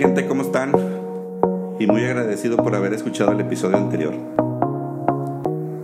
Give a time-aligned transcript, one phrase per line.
[0.00, 0.26] gente?
[0.26, 0.72] ¿Cómo están?
[1.78, 4.14] Y muy agradecido por haber escuchado el episodio anterior.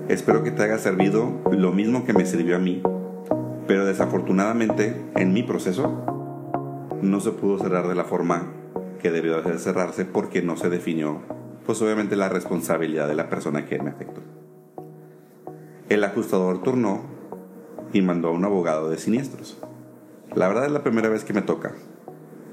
[0.08, 2.82] Espero que te haya servido lo mismo que me sirvió a mí,
[3.66, 6.02] pero desafortunadamente en mi proceso
[7.02, 8.44] no se pudo cerrar de la forma
[9.02, 11.20] que debió de cerrarse porque no se definió,
[11.66, 14.22] pues obviamente la responsabilidad de la persona que me afectó.
[15.90, 17.02] El ajustador turnó
[17.92, 19.58] y mandó a un abogado de siniestros.
[20.34, 21.74] La verdad es la primera vez que me toca.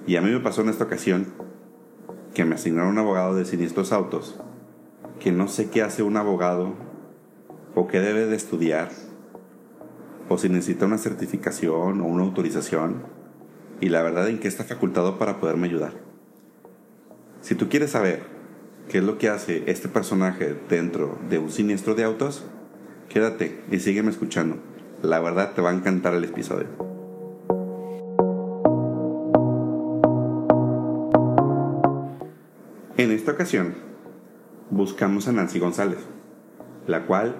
[0.05, 1.41] Y a mí me pasó en esta ocasión
[2.33, 4.39] que me asignaron un abogado de siniestros autos,
[5.19, 6.73] que no sé qué hace un abogado
[7.75, 8.89] o qué debe de estudiar,
[10.29, 13.03] o si necesita una certificación o una autorización,
[13.81, 15.93] y la verdad en qué está facultado para poderme ayudar.
[17.41, 18.23] Si tú quieres saber
[18.89, 22.45] qué es lo que hace este personaje dentro de un siniestro de autos,
[23.09, 24.57] quédate y sígueme escuchando.
[25.01, 26.92] La verdad te va a encantar el episodio.
[32.95, 33.73] En esta ocasión,
[34.69, 35.97] buscamos a Nancy González,
[36.85, 37.35] la cual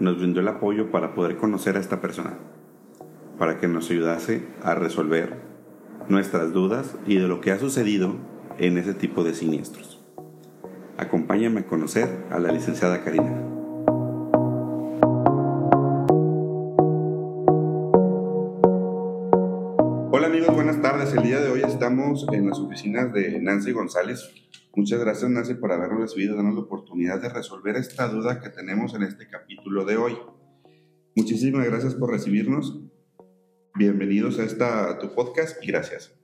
[0.00, 2.38] nos brindó el apoyo para poder conocer a esta persona,
[3.38, 5.36] para que nos ayudase a resolver
[6.08, 8.16] nuestras dudas y de lo que ha sucedido
[8.56, 10.02] en ese tipo de siniestros.
[10.96, 13.42] Acompáñame a conocer a la licenciada Karina.
[20.10, 21.12] Hola amigos, buenas tardes.
[21.12, 24.30] El día de hoy estamos en las oficinas de Nancy González.
[24.76, 28.92] Muchas gracias Nancy por habernos recibido darnos la oportunidad de resolver esta duda que tenemos
[28.94, 30.16] en este capítulo de hoy.
[31.14, 32.80] Muchísimas gracias por recibirnos.
[33.76, 36.16] Bienvenidos a, esta, a tu podcast y gracias.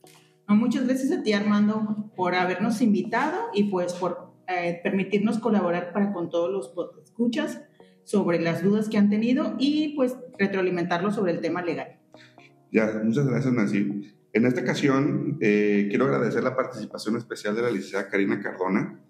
[0.48, 6.12] Muchas gracias a ti Armando por habernos invitado y pues por eh, permitirnos colaborar para
[6.12, 7.62] con todos los escuchas
[8.02, 12.00] sobre las dudas que han tenido y pues retroalimentarlos sobre el tema legal.
[12.72, 14.12] Ya, muchas gracias, Nancy.
[14.32, 19.00] En esta ocasión, eh, quiero agradecer la participación especial de la licenciada Karina Cardona.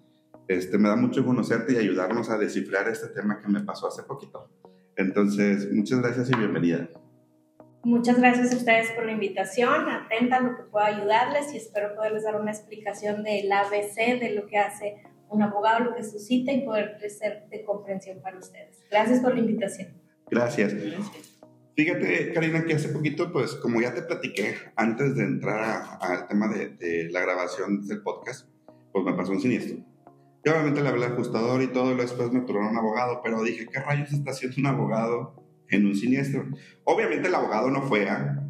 [0.48, 4.02] Este, me da mucho conocerte y ayudarnos a descifrar este tema que me pasó hace
[4.02, 4.50] poquito.
[4.96, 6.88] Entonces, muchas gracias y bienvenida.
[7.82, 11.94] Muchas gracias a ustedes por la invitación, atenta a lo que pueda ayudarles y espero
[11.94, 16.52] poderles dar una explicación del ABC, de lo que hace un abogado, lo que suscita
[16.52, 18.82] y poder ser de comprensión para ustedes.
[18.90, 19.88] Gracias por la invitación.
[20.30, 20.74] Gracias.
[20.74, 21.39] gracias.
[21.76, 26.48] Fíjate, Karina, que hace poquito, pues como ya te platiqué antes de entrar al tema
[26.48, 28.48] de, la grabación del podcast,
[28.92, 29.78] pues me pasó un siniestro.
[30.44, 33.42] Yo obviamente le hablé al ajustador y todo, y después me tuvieron un abogado, pero
[33.42, 35.34] dije, ¿qué rayos está haciendo un abogado
[35.68, 36.44] en un siniestro?
[36.84, 38.42] Obviamente el abogado no fue a,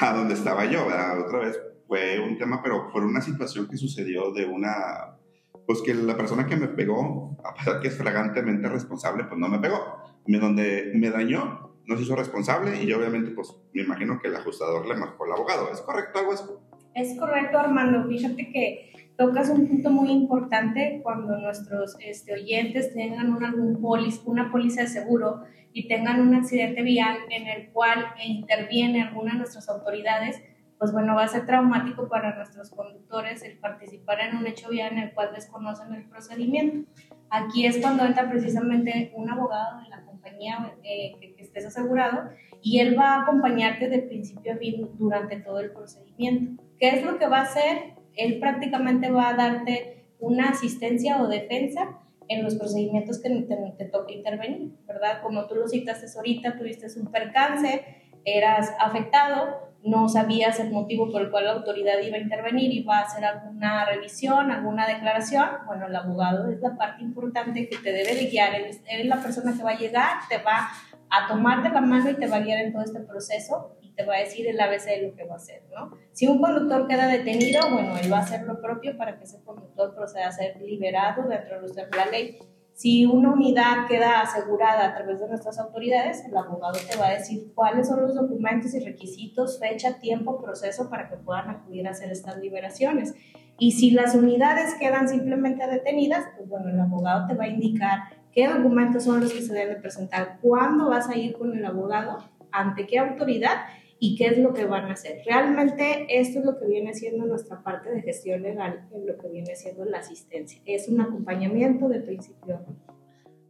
[0.00, 1.20] a donde estaba yo, ¿verdad?
[1.20, 5.18] Otra vez fue un tema, pero fue una situación que sucedió de una,
[5.66, 9.48] pues que la persona que me pegó, a pesar que es fragantemente responsable, pues no
[9.48, 9.98] me pegó.
[10.24, 14.86] Donde me dañó, no se hizo responsable y obviamente pues me imagino que el ajustador
[14.86, 15.70] le marcó al abogado.
[15.72, 16.62] ¿Es correcto algo?
[16.94, 18.06] Es correcto, Armando.
[18.06, 24.50] Fíjate que tocas un punto muy importante cuando nuestros este, oyentes tengan algún polis, una
[24.50, 29.68] póliza de seguro y tengan un accidente vial en el cual interviene alguna de nuestras
[29.70, 30.42] autoridades,
[30.78, 34.92] pues bueno, va a ser traumático para nuestros conductores el participar en un hecho vial
[34.92, 36.90] en el cual desconocen el procedimiento.
[37.34, 42.28] Aquí es cuando entra precisamente un abogado de la compañía eh, que, estés asegurado
[42.60, 46.62] y él va a acompañarte de principio a fin durante todo el procedimiento.
[46.78, 47.94] ¿Qué es lo que va a hacer?
[48.16, 53.84] Él prácticamente va a darte una asistencia o defensa en los procedimientos que te, te
[53.86, 55.22] toca intervenir, ¿verdad?
[55.22, 57.82] Como tú lo citaste ahorita, tuviste un percance,
[58.26, 62.98] eras afectado, no sabías el motivo por el cual la autoridad iba a intervenir, iba
[62.98, 67.92] a hacer alguna revisión, alguna declaración, bueno, el abogado es la parte importante que te
[67.92, 70.68] debe de guiar, él, es la persona que va a llegar, te va
[71.10, 73.90] a tomar de la mano y te va a guiar en todo este proceso y
[73.92, 75.90] te va a decir el ABC de lo que va a hacer, ¿no?
[76.12, 79.42] Si un conductor queda detenido, bueno, él va a hacer lo propio para que ese
[79.42, 82.38] conductor proceda a ser liberado dentro de la ley
[82.74, 87.12] si una unidad queda asegurada a través de nuestras autoridades, el abogado te va a
[87.12, 91.90] decir cuáles son los documentos y requisitos, fecha, tiempo, proceso para que puedan acudir a
[91.90, 93.14] hacer estas liberaciones.
[93.58, 98.00] Y si las unidades quedan simplemente detenidas, pues bueno, el abogado te va a indicar
[98.32, 102.18] qué documentos son los que se deben presentar, cuándo vas a ir con el abogado,
[102.50, 103.66] ante qué autoridad
[104.04, 105.22] y qué es lo que van a hacer.
[105.24, 109.28] Realmente esto es lo que viene siendo nuestra parte de gestión legal en lo que
[109.28, 110.60] viene siendo la asistencia.
[110.66, 112.66] Es un acompañamiento de principio.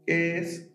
[0.07, 0.71] ¿Qué es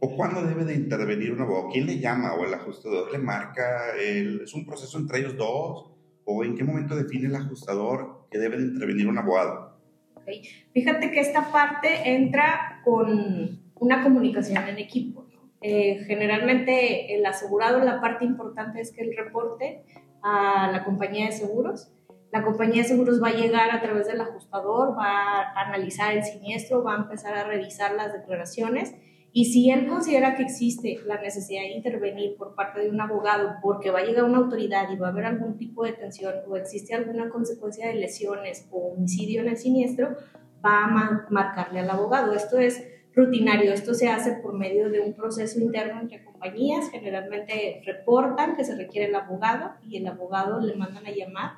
[0.00, 1.68] o cuándo debe de intervenir un abogado?
[1.70, 3.94] ¿Quién le llama o el ajustador le marca?
[4.00, 5.92] ¿Es un proceso entre ellos dos?
[6.24, 9.78] ¿O en qué momento define el ajustador que debe de intervenir un abogado?
[10.22, 10.42] Okay.
[10.72, 15.17] Fíjate que esta parte entra con una comunicación en equipo.
[15.60, 19.84] Eh, generalmente el asegurado, la parte importante es que el reporte
[20.22, 21.90] a la compañía de seguros
[22.30, 26.22] La compañía de seguros va a llegar a través del ajustador, va a analizar el
[26.22, 28.94] siniestro, va a empezar a revisar las declaraciones
[29.32, 33.56] y si él considera que existe la necesidad de intervenir por parte de un abogado
[33.62, 36.56] porque va a llegar una autoridad y va a haber algún tipo de tensión o
[36.56, 40.16] existe alguna consecuencia de lesiones o homicidio en el siniestro,
[40.64, 42.32] va a marcarle al abogado.
[42.32, 42.82] Esto es
[43.18, 48.64] rutinario, esto se hace por medio de un proceso interno entre compañías, generalmente reportan que
[48.64, 51.50] se requiere el abogado y el abogado le mandan a llamar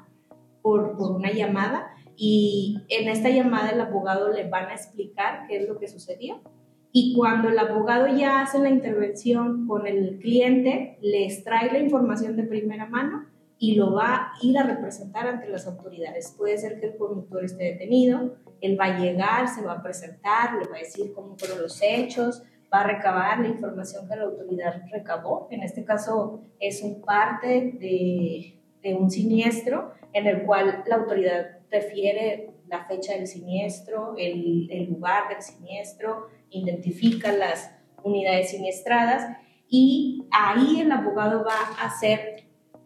[0.63, 5.59] por, por una llamada y en esta llamada el abogado le van a explicar qué
[5.59, 6.41] es lo que sucedió.
[6.93, 12.37] Y cuando el abogado ya hace la intervención con el cliente, le extrae la información
[12.37, 13.27] de primera mano
[13.59, 16.35] y lo va a ir a representar ante las autoridades.
[16.37, 20.55] Puede ser que el conductor esté detenido, él va a llegar, se va a presentar,
[20.55, 22.43] le va a decir cómo fueron los hechos,
[22.73, 25.49] va a recabar la información que la autoridad recabó.
[25.51, 31.59] En este caso es un parte de, de un siniestro en el cual la autoridad
[31.71, 37.71] refiere la fecha del siniestro, el, el lugar del siniestro, identifica las
[38.03, 39.37] unidades siniestradas
[39.69, 42.40] y ahí el abogado va a hacer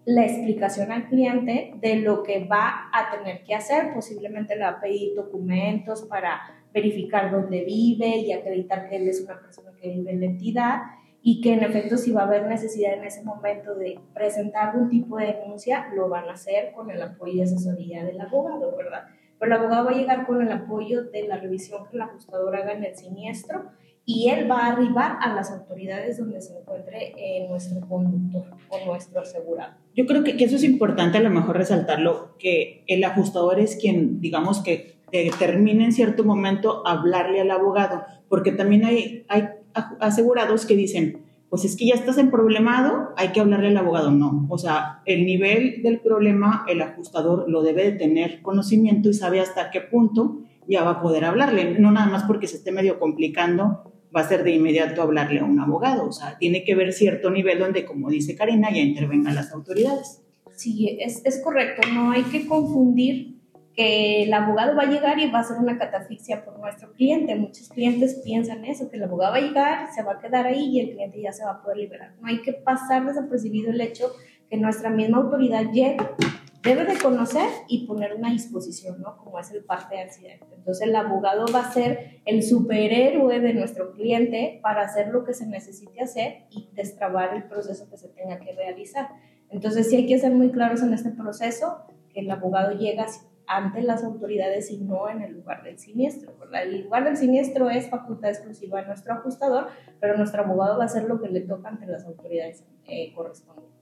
[0.07, 3.95] la explicación al cliente de lo que va a tener que hacer.
[3.95, 6.41] Posiblemente le va a pedir documentos para
[6.73, 10.83] verificar dónde vive y acreditar que él es una persona que vive en la entidad
[11.23, 14.91] y que en efecto si va a haber necesidad en ese momento de presentar algún
[14.91, 19.05] tipo de denuncia, lo van a hacer con el apoyo y asesoría del abogado, ¿verdad?
[19.39, 22.55] Pero el abogado va a llegar con el apoyo de la revisión que el ajustador
[22.55, 23.71] haga en el siniestro
[24.07, 28.87] y él va a arribar a las autoridades donde se encuentre eh, nuestro conductor o
[28.87, 29.75] nuestro asegurado.
[29.95, 33.77] Yo creo que, que, eso es importante a lo mejor resaltarlo, que el ajustador es
[33.77, 39.49] quien, digamos, que determina en cierto momento hablarle al abogado, porque también hay, hay
[40.01, 44.11] asegurados que dicen, pues es que ya estás en problemado, hay que hablarle al abogado.
[44.11, 49.15] No, o sea, el nivel del problema, el ajustador lo debe de tener conocimiento y
[49.15, 51.79] sabe hasta qué punto ya va a poder hablarle.
[51.79, 55.45] No nada más porque se esté medio complicando, va a ser de inmediato hablarle a
[55.45, 56.07] un abogado.
[56.07, 60.21] O sea, tiene que ver cierto nivel donde, como dice Karina, ya intervengan las autoridades.
[60.57, 61.89] Sí, es, es correcto.
[61.93, 63.35] No hay que confundir
[63.75, 67.35] que el abogado va a llegar y va a hacer una catafixia por nuestro cliente.
[67.35, 70.71] Muchos clientes piensan eso, que el abogado va a llegar, se va a quedar ahí
[70.71, 72.15] y el cliente ya se va a poder liberar.
[72.21, 74.13] No hay que pasar desapercibido el hecho
[74.49, 76.15] que nuestra misma autoridad llega,
[76.65, 79.19] debe de conocer y poner una disposición, ¿no?
[79.19, 80.47] Como es el parte de accidente.
[80.57, 85.35] Entonces el abogado va a ser el superhéroe de nuestro cliente para hacer lo que
[85.35, 89.09] se necesite hacer y destrabar el proceso que se tenga que realizar.
[89.51, 91.83] Entonces sí hay que ser muy claros en este proceso,
[92.13, 93.07] que el abogado llega
[93.47, 96.35] ante las autoridades y no en el lugar del siniestro.
[96.51, 99.69] El lugar del siniestro es facultad exclusiva de nuestro ajustador,
[100.01, 103.75] pero nuestro abogado va a hacer lo que le toca ante las autoridades eh, correspondientes.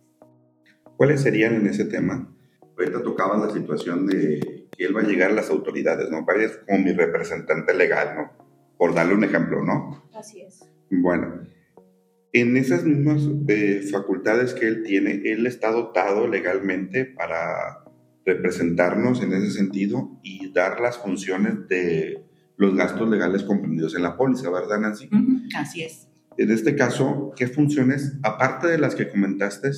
[0.97, 2.29] ¿Cuáles serían en ese tema?
[2.79, 6.25] Ahorita tocaba la situación de que él va a llegar a las autoridades, ¿no?
[6.41, 8.33] Es como mi representante legal, ¿no?
[8.79, 10.05] Por darle un ejemplo, ¿no?
[10.15, 10.61] Así es.
[10.91, 11.47] Bueno,
[12.33, 17.85] en esas mismas eh, facultades que él tiene, él está dotado legalmente para
[18.25, 22.25] representarnos en ese sentido y dar las funciones de
[22.57, 25.11] los gastos legales comprendidos en la póliza, ¿verdad, Nancy?
[25.57, 26.09] Así es.
[26.39, 29.71] En este caso, ¿qué funciones, aparte de las que comentaste,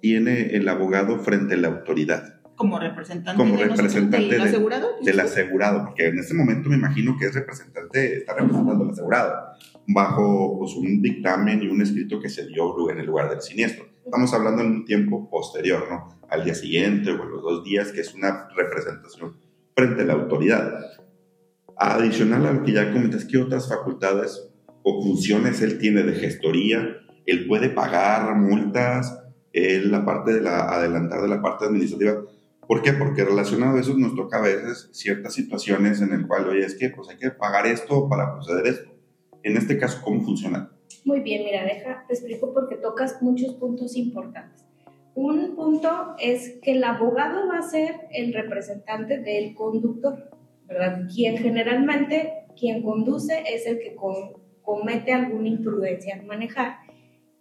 [0.00, 2.40] tiene el abogado frente a la autoridad?
[2.56, 4.88] Como representante, Como representante del asegurado.
[5.02, 9.34] Del asegurado, porque en este momento me imagino que es representante, está representando al asegurado,
[9.86, 13.86] bajo pues, un dictamen y un escrito que se dio en el lugar del siniestro.
[14.04, 16.16] Estamos hablando en un tiempo posterior, ¿no?
[16.30, 19.36] al día siguiente o en los dos días, que es una representación
[19.74, 20.80] frente a la autoridad.
[21.76, 24.48] Adicional a lo que ya comentas, ¿qué otras facultades
[24.82, 26.98] o funciones él tiene de gestoría?
[27.26, 29.25] Él puede pagar multas,
[29.84, 32.22] la parte de la adelantar de la parte administrativa.
[32.66, 32.92] ¿Por qué?
[32.92, 36.74] Porque relacionado a eso nos toca a veces ciertas situaciones en el cual, oye, es
[36.74, 38.90] que pues hay que pagar esto para proceder esto.
[39.42, 40.70] En este caso, ¿cómo funciona?
[41.04, 44.64] Muy bien, mira, deja, te explico porque tocas muchos puntos importantes.
[45.14, 50.30] Un punto es que el abogado va a ser el representante del conductor,
[50.66, 51.06] ¿verdad?
[51.14, 53.96] Quien generalmente, quien conduce es el que
[54.62, 56.78] comete alguna imprudencia al manejar.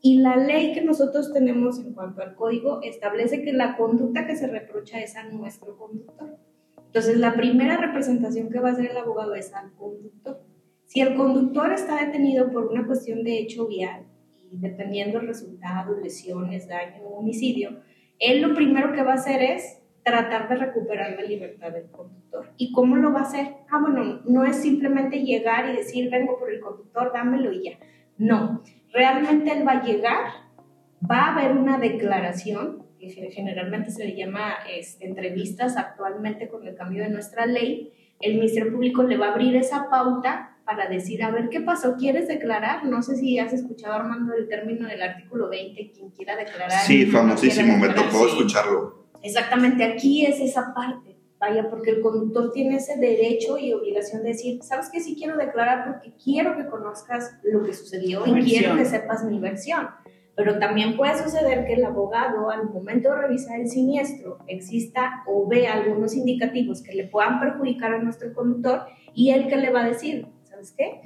[0.06, 4.36] Y la ley que nosotros tenemos en cuanto al código establece que la conducta que
[4.36, 6.38] se reprocha es a nuestro conductor.
[6.78, 10.44] Entonces, la primera representación que va a hacer el abogado es al conductor.
[10.86, 14.06] Si el conductor está detenido por una cuestión de hecho vial,
[14.52, 17.80] y dependiendo del resultado, lesiones, daño o homicidio,
[18.20, 22.52] él lo primero que va a hacer es tratar de recuperar la libertad del conductor.
[22.58, 23.56] ¿Y cómo lo va a hacer?
[23.72, 27.80] Ah, bueno, no es simplemente llegar y decir, vengo por el conductor, dámelo y ya.
[28.20, 28.62] No,
[28.96, 30.26] realmente él va a llegar,
[31.10, 36.76] va a haber una declaración que generalmente se le llama este, entrevistas actualmente con el
[36.76, 41.22] cambio de nuestra ley, el Ministerio Público le va a abrir esa pauta para decir,
[41.22, 41.96] a ver, ¿qué pasó?
[41.96, 42.86] ¿Quieres declarar?
[42.86, 46.82] No sé si has escuchado, Armando, el término del artículo 20, quien quiera declarar.
[46.82, 49.06] Sí, famosísimo, me tocó escucharlo.
[49.22, 54.30] Exactamente, aquí es esa parte, vaya, porque el conductor tiene ese derecho y obligación de
[54.30, 55.00] decir, ¿sabes qué?
[55.00, 59.40] Sí quiero declarar porque quiero que conozcas lo que sucedió y quiero que sepas mi
[59.40, 59.88] versión.
[60.36, 65.48] Pero también puede suceder que el abogado, al momento de revisar el siniestro, exista o
[65.48, 68.82] vea algunos indicativos que le puedan perjudicar a nuestro conductor
[69.14, 71.00] y él que le va a decir, ¿sabes qué?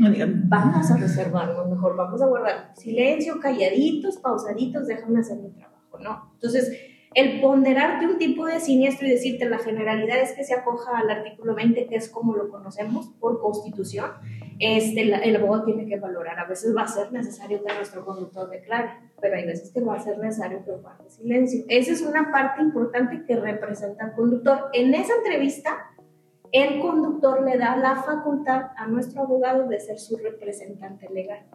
[0.48, 6.32] Vamos a reservarnos, mejor vamos a guardar silencio, calladitos, pausaditos, déjame hacer mi trabajo, ¿no?
[6.34, 6.72] Entonces,
[7.16, 11.10] el ponderarte un tipo de siniestro y decirte la generalidad es que se acoja al
[11.10, 14.12] artículo 20, que es como lo conocemos por constitución,
[14.60, 16.40] este, el abogado tiene que valorar.
[16.40, 19.96] A veces va a ser necesario que nuestro conductor declare, pero hay veces que va
[19.96, 21.66] a ser necesario que guarde silencio.
[21.68, 24.70] Esa es una parte importante que representa al conductor.
[24.74, 25.90] En esa entrevista,
[26.52, 31.46] el conductor le da la facultad a nuestro abogado de ser su representante legal.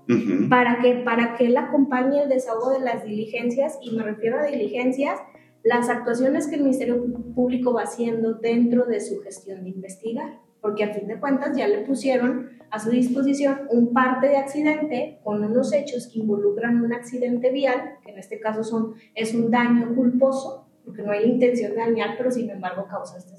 [0.48, 4.44] ¿Para que Para que él acompañe el desahogo de las diligencias, y me refiero a
[4.44, 5.20] diligencias
[5.64, 7.02] las actuaciones que el Ministerio
[7.34, 11.66] Público va haciendo dentro de su gestión de investigar, porque a fin de cuentas ya
[11.66, 16.92] le pusieron a su disposición un parte de accidente con unos hechos que involucran un
[16.92, 21.72] accidente vial, que en este caso son, es un daño culposo, porque no hay intención
[21.72, 23.34] de dañar, pero sin embargo causa este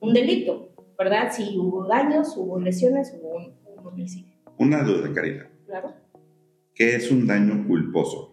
[0.00, 1.30] un delito, ¿verdad?
[1.30, 4.34] Si hubo daños, hubo lesiones, hubo un, un homicidio.
[4.58, 5.50] Una duda, Karina.
[5.66, 5.92] Claro.
[6.74, 8.29] ¿Qué es un daño culposo?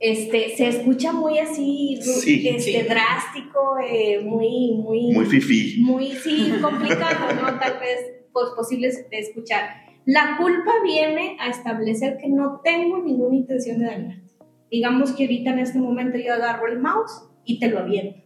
[0.00, 5.12] Este, se escucha muy así, este, drástico, eh, muy, muy...
[5.12, 5.82] Muy fifí.
[5.82, 7.58] Muy, sí, complicado, ¿no?
[7.60, 7.98] Tal vez
[8.32, 9.90] pues, posible de escuchar.
[10.06, 14.34] La culpa viene a establecer que no tengo ninguna intención de dañarte.
[14.70, 18.22] Digamos que ahorita en este momento yo agarro el mouse y te lo aviento.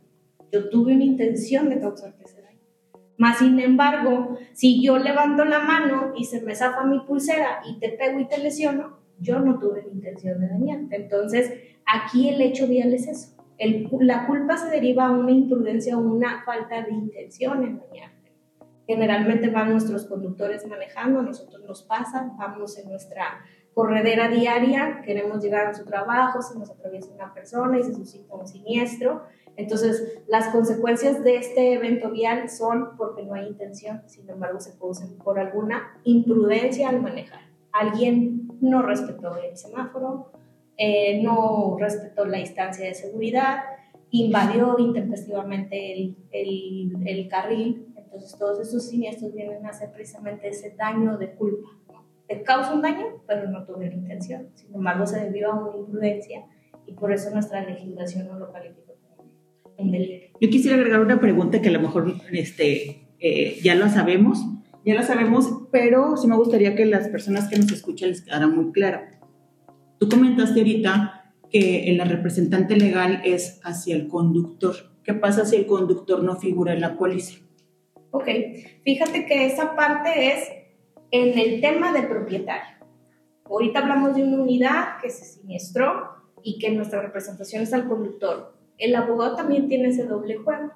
[0.53, 2.61] Yo tuve una intención de causarte ese daño.
[3.19, 7.81] Más sin embargo, si yo levanto la mano y se me zafa mi pulsera y
[7.81, 10.97] te pego y te lesiono, yo no tuve la intención de dañarte.
[10.97, 11.53] Entonces,
[11.87, 13.35] aquí el hecho vial es eso.
[14.01, 18.33] La culpa se deriva a una imprudencia o una falta de intención en dañarte.
[18.87, 23.41] Generalmente van nuestros conductores manejando, a nosotros nos pasa, vamos en nuestra
[23.73, 28.35] corredera diaria, queremos llegar a su trabajo, se nos atraviesa una persona y se suscita
[28.35, 29.23] un siniestro.
[29.57, 34.73] Entonces, las consecuencias de este evento vial son porque no hay intención, sin embargo, se
[34.73, 37.54] producen por alguna imprudencia al manejar.
[37.75, 40.31] Alguien no respetó el semáforo,
[40.77, 43.59] eh, no respetó la distancia de seguridad,
[44.11, 47.87] invadió intempestivamente el, el, el, carril.
[47.97, 51.69] Entonces todos esos siniestros vienen a hacer precisamente ese daño de culpa.
[52.29, 54.49] Te causa un daño, pero no tuve la intención.
[54.55, 56.45] Sin embargo, se debió a una imprudencia
[56.87, 59.29] y por eso nuestra legislación no lo califica como
[59.79, 60.39] un delito.
[60.41, 64.39] Yo quisiera agregar una pregunta que a lo mejor este, eh, ya lo sabemos,
[64.85, 68.47] ya lo sabemos, pero sí me gustaría que las personas que nos escuchan les quedara
[68.47, 69.01] muy claro.
[69.99, 74.75] Tú comentaste ahorita que la representante legal es hacia el conductor.
[75.03, 77.39] ¿Qué pasa si el conductor no figura en la póliza?
[78.11, 78.29] Ok,
[78.85, 80.49] fíjate que esa parte es
[81.11, 82.75] en el tema del propietario.
[83.45, 86.11] Ahorita hablamos de una unidad que se siniestró
[86.43, 88.55] y que nuestra representación es al conductor.
[88.79, 90.73] El abogado también tiene ese doble juego.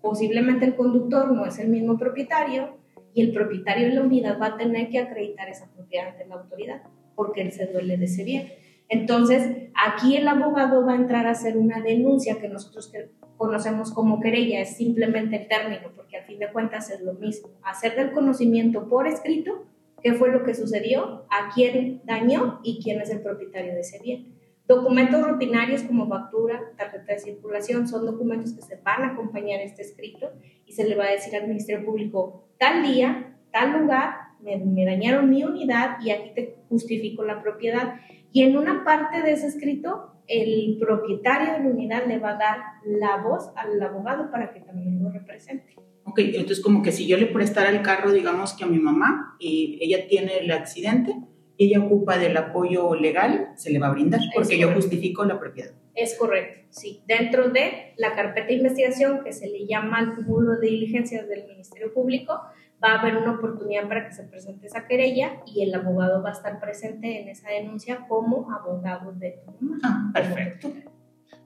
[0.00, 2.76] Posiblemente el conductor no es el mismo propietario,
[3.14, 6.34] y el propietario de la unidad va a tener que acreditar esa propiedad ante la
[6.34, 6.82] autoridad
[7.14, 8.52] porque él se duele de ese bien.
[8.88, 12.92] Entonces, aquí el abogado va a entrar a hacer una denuncia que nosotros
[13.36, 17.50] conocemos como querella, es simplemente el término, porque al fin de cuentas es lo mismo.
[17.62, 19.66] Hacer del conocimiento por escrito
[20.02, 24.00] qué fue lo que sucedió, a quién dañó y quién es el propietario de ese
[24.00, 24.33] bien.
[24.66, 29.82] Documentos rutinarios como factura, tarjeta de circulación, son documentos que se van a acompañar este
[29.82, 30.32] escrito
[30.64, 35.28] y se le va a decir al Ministerio Público, tal día, tal lugar, me, dañaron
[35.28, 38.00] mi unidad y aquí te justifico la propiedad.
[38.32, 42.38] Y en una parte de ese escrito, el propietario de la unidad le va a
[42.38, 45.74] dar la voz al abogado para que también lo represente.
[46.04, 49.36] Ok, entonces como que si yo le prestara el carro, digamos que a mi mamá,
[49.38, 51.14] y ella tiene el accidente,
[51.58, 55.72] ella ocupa del apoyo legal, se le va a brindar, porque yo justifico la propiedad.
[55.94, 57.02] Es correcto, sí.
[57.06, 61.46] Dentro de la carpeta de investigación que se le llama el cúmulo de diligencias del
[61.46, 62.40] Ministerio Público,
[62.82, 66.30] va a haber una oportunidad para que se presente esa querella y el abogado va
[66.30, 69.78] a estar presente en esa denuncia como abogado de tu mamá.
[69.84, 70.72] Ah, perfecto.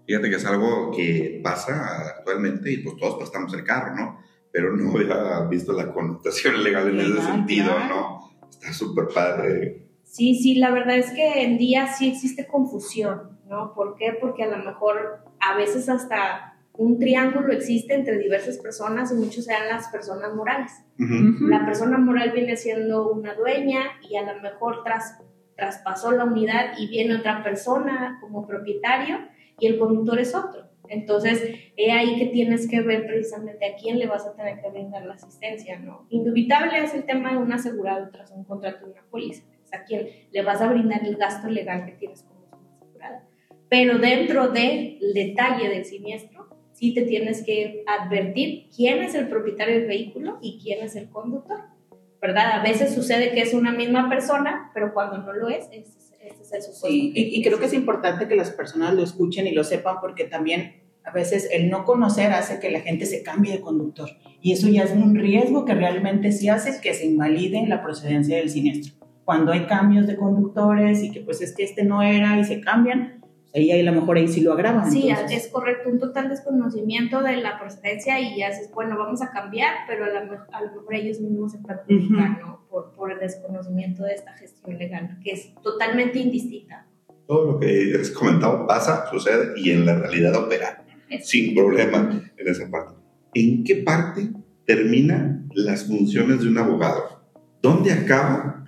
[0.07, 4.19] Fíjate que es algo que pasa actualmente y pues todos prestamos el carro, ¿no?
[4.51, 8.31] Pero no había visto la connotación legal en ese sentido, ¿no?
[8.49, 9.88] Está súper padre.
[10.09, 13.75] Sí, sí, la verdad es que en día sí existe confusión, ¿no?
[13.75, 14.17] ¿Por qué?
[14.19, 19.45] Porque a lo mejor a veces hasta un triángulo existe entre diversas personas y muchos
[19.45, 20.73] sean las personas morales.
[20.97, 25.19] La persona moral viene siendo una dueña y a lo mejor tras,
[25.57, 29.19] traspasó la unidad y viene otra persona como propietario
[29.59, 30.69] y el conductor es otro.
[30.89, 31.43] Entonces,
[31.77, 35.05] es ahí que tienes que ver precisamente a quién le vas a tener que brindar
[35.05, 36.07] la asistencia, ¿no?
[36.09, 39.85] Indubitable es el tema de un asegurado tras un contrato de una póliza, es a
[39.85, 42.47] quién le vas a brindar el gasto legal que tienes como
[42.81, 43.25] asegurada.
[43.69, 49.77] Pero dentro del detalle del siniestro, sí te tienes que advertir quién es el propietario
[49.77, 51.61] del vehículo y quién es el conductor,
[52.21, 52.61] ¿verdad?
[52.61, 55.99] A veces sucede que es una misma persona, pero cuando no lo es, es
[56.83, 60.25] Sí, y, creo que es importante que las personas lo escuchen y lo sepan porque
[60.25, 64.11] también a veces el no conocer hace que la gente se cambie de conductor
[64.43, 68.37] y eso ya es un riesgo que realmente sí hace que se invalide la procedencia
[68.37, 68.98] del siniestro.
[69.29, 72.63] Cuando hay cambios de conductores y que pues es que este no era y se
[72.63, 73.21] cambian,
[73.55, 74.91] ahí a lo mejor ahí sí lo agravan.
[74.91, 79.31] Sí, es correcto, un total desconocimiento de la procedencia y ya es, bueno, vamos a
[79.31, 82.67] cambiar, pero a lo, mejor ellos mismos se perjudican, ¿no?
[82.71, 86.87] Por, por, el desconocimiento de esta gestión legal, que es totalmente indistinta.
[87.27, 90.87] Todo lo que has comentado pasa, sucede y en la realidad opera,
[91.21, 92.95] sin problema en esa parte.
[93.35, 94.31] ¿En qué parte
[94.65, 97.21] terminan las funciones de un abogado?
[97.61, 98.68] ¿Dónde acaban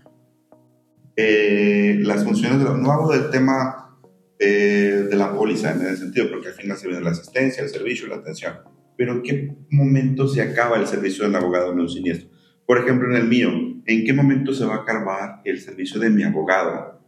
[1.22, 3.98] eh, las funciones de No hablo del tema
[4.38, 7.68] eh, de la póliza en ese sentido, porque al final se viene la asistencia, el
[7.68, 8.54] servicio, la atención.
[8.96, 12.30] Pero ¿en qué momento se acaba el servicio del abogado en un siniestro?
[12.66, 13.50] Por ejemplo, en el mío,
[13.84, 17.02] ¿en qué momento se va a acabar el servicio de mi abogado?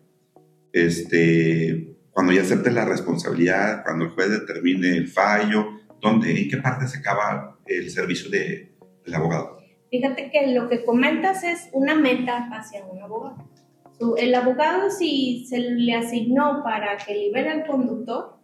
[0.73, 5.69] Este, cuando ya acepte la responsabilidad, cuando el juez determine el fallo,
[6.03, 9.59] ¿dónde, en qué parte se acaba el servicio de, del abogado?
[9.91, 13.52] Fíjate que lo que comentas es una meta hacia un abogado
[14.17, 18.37] el abogado si se le asignó para que libere al conductor,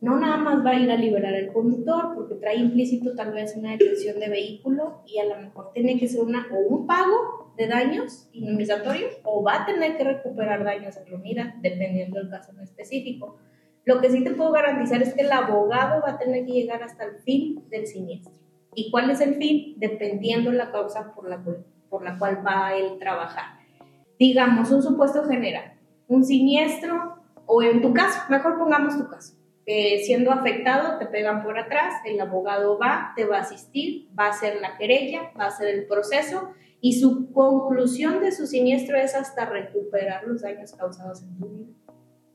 [0.00, 3.54] no nada más va a ir a liberar al conductor porque trae implícito tal vez
[3.56, 7.52] una detención de vehículo y a lo mejor tiene que ser una, o un pago
[7.56, 12.52] de daños indemnizatorios o va a tener que recuperar daños a unidad, dependiendo del caso
[12.52, 13.36] en específico.
[13.84, 16.82] Lo que sí te puedo garantizar es que el abogado va a tener que llegar
[16.82, 18.32] hasta el fin del siniestro.
[18.74, 19.74] ¿Y cuál es el fin?
[19.78, 21.42] Dependiendo la causa por la,
[21.90, 23.59] por la cual va a él trabajar
[24.20, 25.72] digamos, un supuesto general,
[26.06, 31.42] un siniestro, o en tu caso, mejor pongamos tu caso, que siendo afectado te pegan
[31.42, 35.44] por atrás, el abogado va, te va a asistir, va a hacer la querella, va
[35.44, 36.50] a hacer el proceso
[36.82, 41.72] y su conclusión de su siniestro es hasta recuperar los daños causados en tu vida.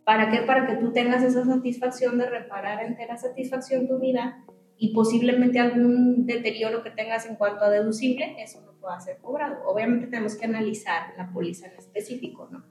[0.03, 0.41] ¿Para qué?
[0.41, 4.43] Para que tú tengas esa satisfacción de reparar entera satisfacción tu vida
[4.75, 9.63] y posiblemente algún deterioro que tengas en cuanto a deducible, eso no pueda ser cobrado.
[9.65, 12.63] Obviamente tenemos que analizar la póliza en específico, ¿no?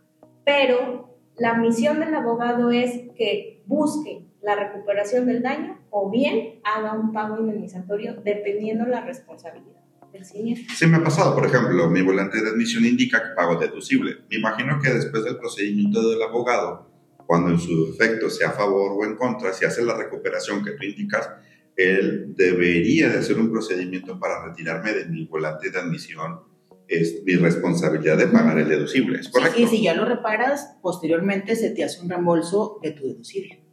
[0.45, 6.93] Pero la misión del abogado es que busque la recuperación del daño o bien haga
[6.93, 9.81] un pago indemnizatorio dependiendo la responsabilidad
[10.13, 10.73] del siniestro.
[10.77, 14.19] Sí me ha pasado, por ejemplo, mi volante de admisión indica que pago deducible.
[14.31, 16.91] Me imagino que después del procedimiento del abogado,
[17.27, 20.73] cuando en su efecto sea a favor o en contra, si hace la recuperación que
[20.73, 21.29] tú indicas,
[21.77, 26.41] él debería de hacer un procedimiento para retirarme de mi volante de admisión.
[26.87, 29.61] Es mi responsabilidad de pagar el deducible, ¿es correcto?
[29.61, 33.65] y si ya lo reparas, posteriormente se te hace un reembolso de tu deducible.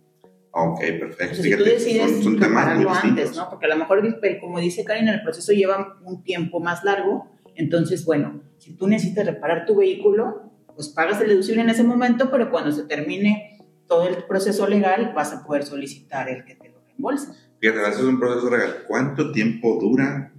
[0.54, 1.42] Ok, perfecto.
[1.42, 3.50] si tú decides son, repararlo antes, ¿no?
[3.50, 4.02] Porque a lo mejor,
[4.40, 7.32] como dice Karin, el proceso lleva un tiempo más largo.
[7.56, 12.30] Entonces, bueno, si tú necesitas reparar tu vehículo, pues pagas el deducible en ese momento,
[12.32, 16.70] pero cuando se termine todo el proceso legal, vas a poder solicitar el que te
[16.70, 17.32] lo reembolse.
[17.62, 18.86] Fíjate, haces un proceso legal.
[18.88, 20.34] ¿Cuánto tiempo dura?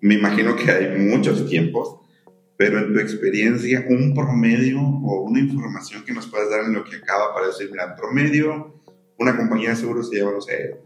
[0.00, 2.00] Me imagino que hay muchos tiempos,
[2.56, 6.84] pero en tu experiencia, un promedio o una información que nos puedas dar en lo
[6.84, 8.80] que acaba para decir, mira, promedio,
[9.18, 10.80] una compañía de seguros se lleva, no sé,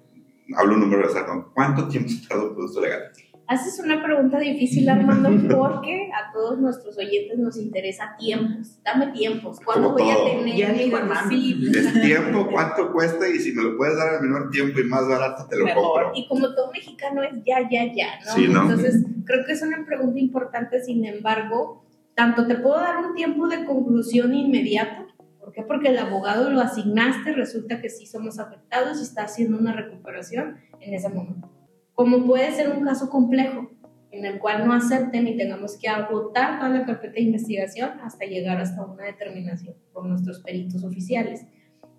[0.57, 3.13] hablo un número exacto, ¿cuánto tiempo se tarda un proceso legal?
[3.53, 8.83] Haces una pregunta difícil, Armando, porque a todos nuestros oyentes nos interesa tiempos.
[8.83, 9.61] Dame tiempos.
[9.63, 13.99] ¿Cuándo voy a tener ya dijo El tiempo, cuánto cuesta y si me lo puedes
[13.99, 16.13] dar al menor tiempo y más barato, te lo compro.
[16.15, 18.09] Y como todo mexicano es ya, ya, ya,
[18.49, 18.63] ¿no?
[18.63, 20.83] Entonces, creo que es una pregunta importante.
[20.83, 21.85] Sin embargo,
[22.15, 25.09] tanto te puedo dar un tiempo de conclusión inmediato.
[25.39, 25.61] ¿Por qué?
[25.61, 30.57] Porque el abogado lo asignaste, resulta que sí somos afectados y está haciendo una recuperación
[30.81, 31.51] en ese momento
[31.95, 33.71] como puede ser un caso complejo
[34.11, 38.27] en el cual no acepten y tengamos que agotar toda la carpeta de investigación hasta
[38.27, 41.47] llegar hasta una determinación con nuestros peritos oficiales.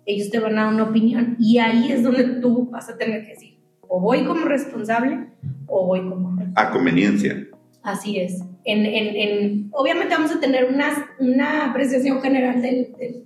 [0.06, 3.22] Ellos te van a dar una opinión y ahí es donde tú vas a tener
[3.22, 5.26] que decir, o voy como responsable
[5.66, 6.36] o voy como...
[6.54, 7.48] A conveniencia.
[7.82, 8.40] Así es.
[8.64, 10.86] En, en, en, obviamente vamos a tener una,
[11.18, 13.24] una apreciación general del,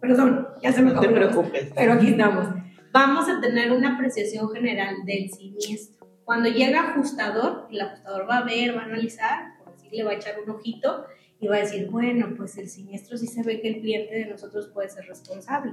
[0.00, 1.72] Perdón, ya se me No te preocupes.
[1.74, 2.46] Pero aquí estamos
[2.92, 5.97] vamos a tener una apreciación general del siniestro.
[6.28, 10.10] Cuando llega ajustador, el ajustador va a ver, va a analizar, por decir, le va
[10.10, 11.06] a echar un ojito
[11.40, 14.26] y va a decir, bueno, pues el siniestro sí se ve que el cliente de
[14.26, 15.72] nosotros puede ser responsable,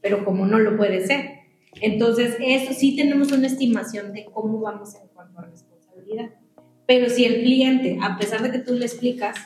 [0.00, 1.40] pero como no lo puede ser.
[1.80, 6.30] Entonces, eso sí tenemos una estimación de cómo vamos en cuanto a responsabilidad.
[6.86, 9.36] Pero si el cliente, a pesar de que tú le explicas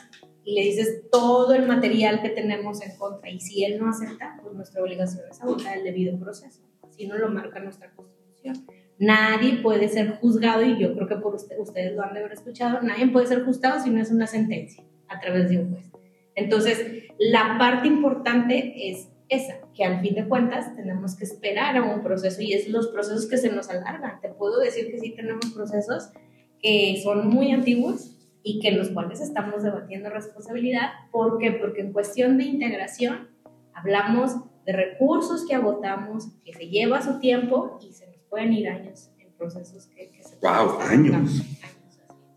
[0.43, 4.37] y le dices todo el material que tenemos en contra, y si él no acepta,
[4.43, 6.61] pues nuestra obligación es agotar el debido proceso.
[6.87, 8.63] Así no lo marca nuestra Constitución.
[9.01, 12.83] Nadie puede ser juzgado, y yo creo que por ustedes lo han de haber escuchado,
[12.83, 15.89] nadie puede ser juzgado si no es una sentencia a través de un juez.
[16.35, 21.81] Entonces, la parte importante es esa, que al fin de cuentas tenemos que esperar a
[21.81, 24.21] un proceso y es los procesos que se nos alargan.
[24.21, 26.11] Te puedo decir que sí tenemos procesos
[26.59, 30.91] que son muy antiguos y que en los cuales estamos debatiendo responsabilidad.
[31.11, 31.53] ¿Por qué?
[31.53, 33.29] Porque en cuestión de integración
[33.73, 39.11] hablamos de recursos que agotamos, que se lleva su tiempo y se pueden ir años
[39.19, 40.37] en procesos que, que se...
[40.41, 40.79] ¡Wow!
[40.79, 41.43] Años.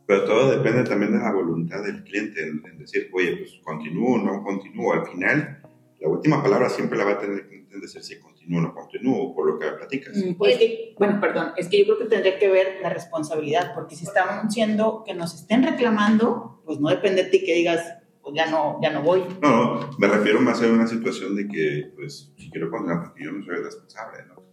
[0.06, 4.18] Pero todo depende también de la voluntad del cliente en, decir, oye, pues continúo o
[4.18, 4.92] no continúo.
[4.92, 5.62] Al final,
[5.98, 9.34] la última palabra siempre la va a tener que decir si continúo o no continúo,
[9.34, 10.14] por lo que platicas.
[10.14, 10.58] Mm, pues
[10.98, 14.48] bueno, perdón, es que yo creo que tendría que ver la responsabilidad, porque si estamos
[14.48, 17.80] diciendo que nos estén reclamando, pues no depende de ti que digas,
[18.20, 19.24] pues ya no, ya no voy.
[19.40, 23.24] No, no, me refiero más a una situación de que, pues, si quiero continuar, porque
[23.24, 24.43] yo no soy responsable, ¿no?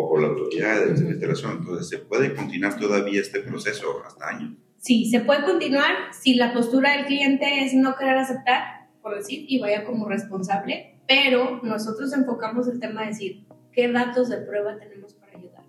[0.00, 4.28] O por la autoridad de la instalación, entonces se puede continuar todavía este proceso hasta
[4.28, 4.52] años.
[4.76, 9.44] Sí, se puede continuar si la postura del cliente es no querer aceptar, por decir,
[9.48, 14.78] y vaya como responsable, pero nosotros enfocamos el tema de decir, ¿qué datos de prueba
[14.78, 15.64] tenemos para ayudar?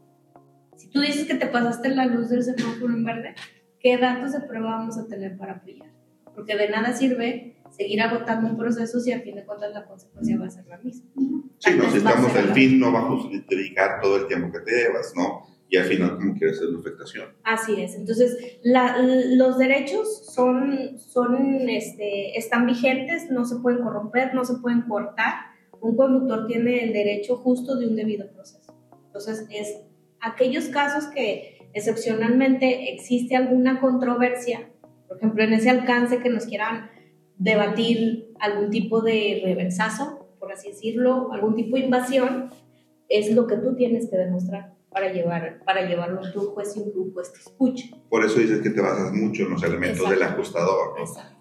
[0.76, 3.34] Si tú dices que te pasaste la luz del semáforo en verde,
[3.80, 5.89] ¿qué datos de prueba vamos a tener para apoyar?
[6.36, 10.38] Porque de nada sirve seguir agotando un proceso si al fin de cuentas la consecuencia
[10.38, 11.10] va a ser la misma.
[11.60, 14.72] Sí, no, si estamos el fin, no va a justificar todo el tiempo que te
[14.72, 15.50] llevas, ¿no?
[15.70, 17.30] y al final como quiere hacer una afectación.
[17.44, 17.96] Así es.
[17.96, 24.82] Entonces, los derechos son, son, este, están vigentes, no se pueden corromper, no se pueden
[24.82, 25.36] cortar.
[25.80, 28.74] Un conductor tiene el derecho justo de un debido proceso.
[29.06, 29.82] Entonces, es
[30.20, 34.72] aquellos casos que excepcionalmente existe alguna controversia,
[35.08, 36.89] por ejemplo, en ese alcance que nos quieran
[37.39, 42.52] debatir algún tipo de reversazo, por así decirlo, algún tipo de invasión,
[43.08, 46.82] es lo que tú tienes que demostrar para, llevar, para llevarlo a tu juez y
[46.82, 47.91] un juez te escuche.
[48.10, 50.95] Por eso dices que te basas mucho en los elementos del ajustador.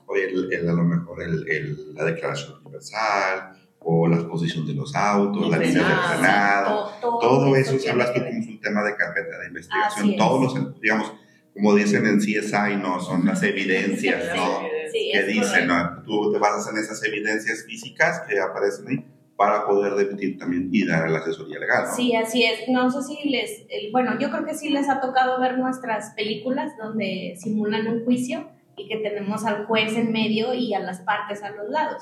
[0.06, 5.50] Oye, el, a lo mejor el, la declaración universal o la exposición de los autos,
[5.50, 9.48] la línea de frenado, todo, eso, si hablas tú como un tema de carpeta de
[9.48, 11.12] investigación, todos los, digamos,
[11.58, 14.60] como dicen en CSI, no, son las evidencias, ¿no?
[14.92, 16.02] que dicen, ¿no?
[16.04, 19.04] Tú te basas en esas evidencias físicas que aparecen ahí
[19.36, 21.84] para poder debatir también y dar la asesoría legal.
[21.88, 21.96] ¿no?
[21.96, 22.68] Sí, así es.
[22.68, 26.72] No sé si les, bueno, yo creo que sí les ha tocado ver nuestras películas
[26.78, 31.42] donde simulan un juicio y que tenemos al juez en medio y a las partes
[31.42, 32.00] a los lados.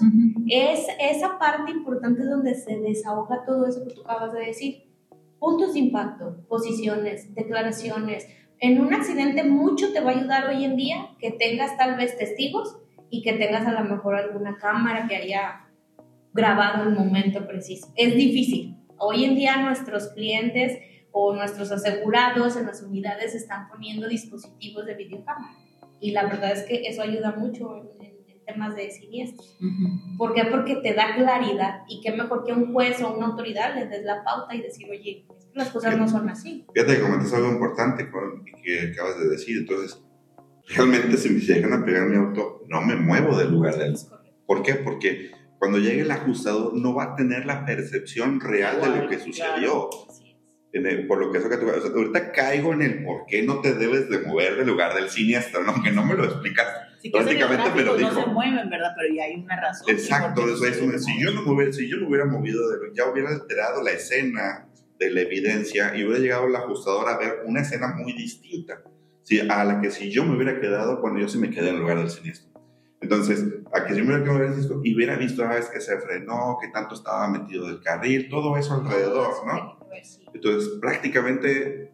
[0.51, 4.83] Es esa parte importante donde se desahoga todo eso que tú acabas de decir.
[5.39, 8.27] Puntos de impacto, posiciones, declaraciones.
[8.59, 12.17] En un accidente mucho te va a ayudar hoy en día que tengas tal vez
[12.17, 12.79] testigos
[13.11, 15.67] y que tengas a lo mejor alguna cámara que haya
[16.33, 17.93] grabado el momento preciso.
[17.97, 18.77] Es difícil.
[18.99, 20.79] Hoy en día nuestros clientes
[21.13, 25.55] o nuestros asegurados en las unidades están poniendo dispositivos de videocámara.
[26.01, 28.17] Y la verdad es que eso ayuda mucho en,
[28.47, 29.59] temas de siniestros.
[30.17, 30.45] ¿Por qué?
[30.45, 34.05] Porque te da claridad y qué mejor que un juez o una autoridad les des
[34.05, 36.67] la pauta y decir, oye, las cosas no son así.
[36.75, 38.09] Fíjate que comentas algo importante
[38.63, 39.59] que acabas de decir.
[39.59, 39.99] Entonces,
[40.69, 43.97] realmente si me llegan a pegar mi auto, no me muevo del lugar del...
[44.47, 44.75] ¿Por qué?
[44.75, 49.19] Porque cuando llegue el ajustador no va a tener la percepción real de lo que
[49.19, 49.89] sucedió.
[51.09, 54.11] Por lo que eso que tú, ahorita caigo en el por qué no te debes
[54.11, 55.83] de mover del lugar del siniestro, ¿no?
[55.83, 56.67] que no me lo explicas.
[57.11, 58.13] Prácticamente me lo dijo.
[58.13, 58.93] No se mueven, ¿verdad?
[58.95, 59.89] Pero ya hay una razón.
[59.89, 62.61] Exacto, eso es si, yo no hubiera, si yo no hubiera movido,
[62.95, 64.66] ya hubiera alterado la escena
[64.99, 68.83] de la evidencia y hubiera llegado el ajustador a ver una escena muy distinta
[69.27, 71.75] sí, a la que si yo me hubiera quedado cuando yo sí me quedé en
[71.75, 72.49] el lugar del siniestro.
[73.01, 76.59] Entonces, a que si me hubiera visto y hubiera visto, a veces que se frenó,
[76.61, 79.79] que tanto estaba metido del carril, todo eso alrededor, ¿no?
[80.33, 81.93] Entonces, prácticamente,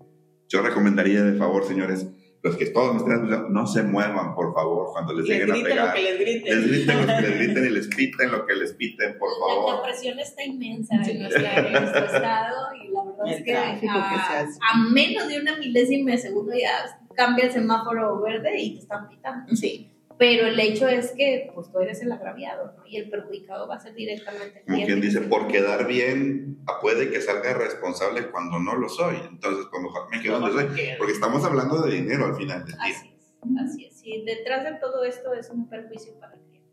[0.49, 2.07] yo recomendaría de favor, señores,
[2.43, 5.55] los que todos me estén escuchando, no se muevan, por favor, cuando les, lleguen a
[5.55, 5.87] pegar.
[5.89, 6.61] Lo que les griten.
[6.61, 9.77] Les griten lo que les griten y les piten lo que les piten, por favor.
[9.77, 12.89] La presión está inmensa en, nuestro estado y
[13.27, 18.61] es que a, a, menos de una milésima de segundo ya cambia el semáforo verde
[18.61, 19.55] y te están pitando.
[19.55, 19.89] Sí.
[20.19, 22.87] pero el hecho es que pues tú eres el agraviado, ¿no?
[22.87, 27.11] Y el perjudicado va a ser directamente el quien dice, por quedar bien, ah, puede
[27.11, 29.17] que salga responsable cuando no lo soy.
[29.29, 30.97] Entonces, pues mejor me quedo donde soy.
[30.99, 32.83] Porque estamos hablando de dinero al final del día.
[32.83, 34.01] Así es, así es.
[34.05, 36.69] Y detrás de todo esto es un perjuicio para el cliente.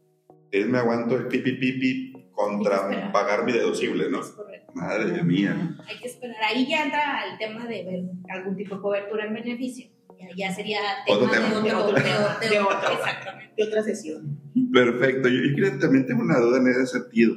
[0.52, 4.22] Es me aguanto el pipi pipi contra pagar mi deducible, ¿no?
[4.22, 4.49] Es correcto.
[4.74, 5.76] Madre mía.
[5.88, 6.36] Hay que esperar.
[6.44, 9.90] Ahí ya entra el tema de ver algún tipo de cobertura en beneficio.
[10.20, 11.48] Ya, ya sería tema, Otro tema.
[11.50, 12.92] de otro, De otro de- tema, de- de otro.
[12.94, 13.54] Exactamente.
[13.58, 14.40] De otra sesión.
[14.74, 15.30] Perfecto.
[15.30, 17.36] Yo, yo también tengo una duda en ese sentido.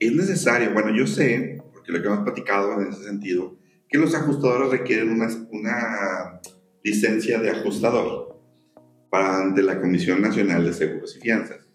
[0.00, 3.56] Es necesario, bueno, yo sé, porque lo que hemos platicado en ese sentido,
[3.88, 6.40] que los ajustadores requieren una, una
[6.82, 8.40] licencia de ajustador
[9.10, 11.67] para ante la Comisión Nacional de Seguros y Fianzas.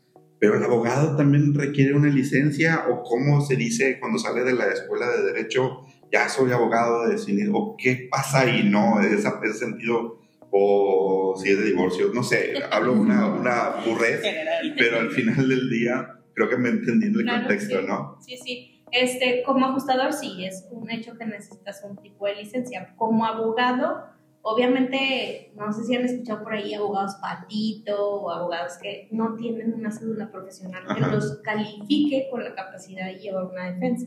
[0.43, 4.65] Pero el abogado también requiere una licencia o cómo se dice cuando sale de la
[4.73, 8.99] escuela de derecho, ya soy abogado de cine, o qué pasa ahí, ¿no?
[8.99, 10.19] Esa- ese sentido,
[10.51, 14.21] o si es de divorcio, no sé, hablo una, una burrez,
[14.77, 17.85] pero al final del día creo que me entendí en el Claro, contexto, sí.
[17.87, 18.17] ¿no?
[18.19, 18.69] Sí, sí.
[18.91, 22.93] Este, como ajustador, sí, es un hecho que necesitas un tipo de licencia.
[22.97, 24.07] Como abogado,
[24.43, 29.73] obviamente, no sé si han escuchado por ahí abogados patito o abogados que no tienen
[29.73, 31.15] una cédula profesional que Ajá.
[31.15, 34.05] los califique con la capacidad de llevar una defensa.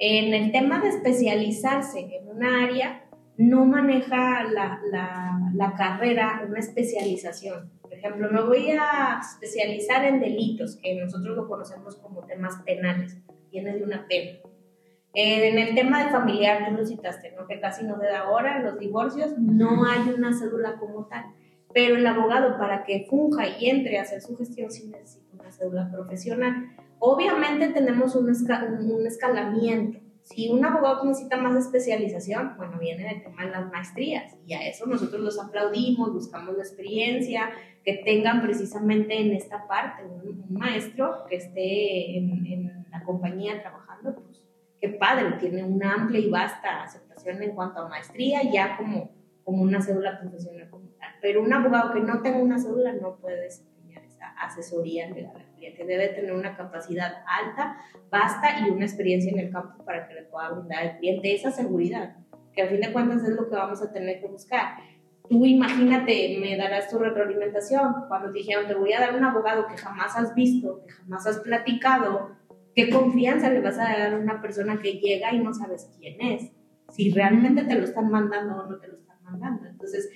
[0.00, 3.04] En el tema de especializarse en una área,
[3.36, 7.70] no maneja la, la, la carrera una especialización.
[7.82, 13.18] Por ejemplo, me voy a especializar en delitos, que nosotros lo conocemos como temas penales,
[13.50, 14.38] viene de una pena.
[15.14, 17.46] Eh, en el tema de familiar, tú lo citaste, ¿no?
[17.46, 21.24] que casi no te da hora, los divorcios, no hay una cédula como tal.
[21.74, 25.50] Pero el abogado, para que funja y entre a hacer su gestión, sí necesita una
[25.50, 26.70] cédula profesional.
[26.98, 29.98] Obviamente tenemos un, esca- un- escalamiento.
[30.22, 34.68] Si un abogado necesita más especialización, bueno, viene el tema de las maestrías y a
[34.68, 37.48] eso nosotros los aplaudimos, buscamos la experiencia,
[37.82, 43.62] que tengan precisamente en esta parte un, un maestro que esté en, en la compañía
[43.62, 44.22] trabajando,
[44.80, 49.10] qué padre, tiene una amplia y vasta aceptación en cuanto a maestría, ya como,
[49.44, 50.88] como una cédula profesional como.
[51.20, 55.52] Pero un abogado que no tenga una cédula no puede desempeñar esa asesoría legal al
[55.54, 57.78] cliente, debe tener una capacidad alta,
[58.10, 61.50] vasta y una experiencia en el campo para que le pueda brindar al cliente esa
[61.50, 62.16] seguridad,
[62.52, 64.76] que al fin de cuentas es lo que vamos a tener que buscar
[65.28, 68.06] tú imagínate, me darás tu retroalimentación.
[68.08, 71.26] Cuando te dijeron, te voy a dar un abogado que jamás has visto, que jamás
[71.26, 72.36] has platicado,
[72.78, 76.20] ¿qué confianza le vas a dar a una persona que llega y no sabes quién
[76.20, 76.52] es?
[76.90, 79.66] Si realmente te lo están mandando o no te lo están mandando.
[79.68, 80.08] Entonces,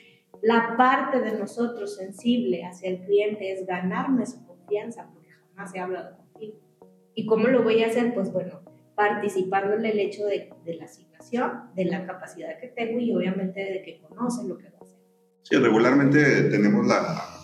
[0.42, 5.80] la parte de nosotros sensible hacia el cliente es ganarme su confianza, porque jamás he
[5.80, 6.60] hablado contigo.
[7.16, 8.14] ¿Y cómo lo voy a hacer?
[8.14, 8.60] Pues bueno,
[8.94, 13.58] participando en el hecho de, de la asignación, de la capacidad que tengo y obviamente
[13.58, 14.98] de que conoce lo que va a hacer.
[15.42, 17.41] Sí, regularmente tenemos la,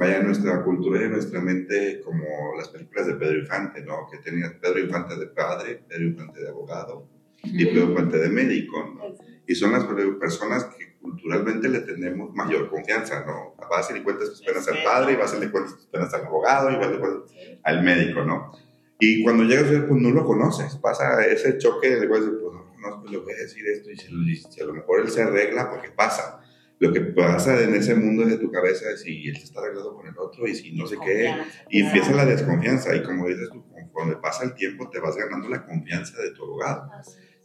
[0.00, 2.24] vaya, nuestra cultura y nuestra mente como
[2.56, 4.08] las películas de Pedro Infante, ¿no?
[4.10, 7.06] Que tenía Pedro Infante de padre, Pedro Infante de abogado
[7.42, 9.14] y Pedro Infante de médico, ¿no?
[9.46, 9.84] Y son las
[10.18, 13.54] personas que culturalmente le tenemos mayor confianza, ¿no?
[13.70, 15.76] Va a ser y cuentas tus penas al padre, y va a ser y cuentas
[15.76, 18.52] tus penas al abogado, y va a ser cuentas al médico, ¿no?
[18.98, 23.18] Y cuando llegas, pues no lo conoces, pasa ese choque de pues no conozco, le
[23.18, 26.40] voy a decir esto, y si a lo mejor él se arregla, porque pasa.
[26.80, 29.94] Lo que pasa en ese mundo de tu cabeza es si él se está arreglando
[29.94, 31.30] con el otro y si no sé qué,
[31.68, 35.48] y empieza la desconfianza, y como dices tú, conforme pasa el tiempo, te vas ganando
[35.50, 36.90] la confianza de tu abogado.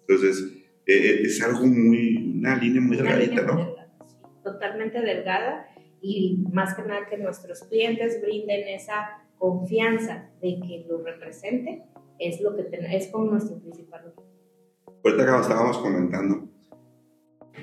[0.08, 0.42] Entonces,
[0.88, 3.66] eh, es algo muy, una línea muy Una delgadita, línea ¿no?
[3.66, 5.68] delgada, sí, totalmente delgada
[6.02, 11.84] y más que nada que nuestros clientes brinden esa confianza de que lo represente
[12.20, 15.02] es lo que ten- es con nuestro principal objetivo.
[15.04, 16.48] Ahorita que estábamos comentando,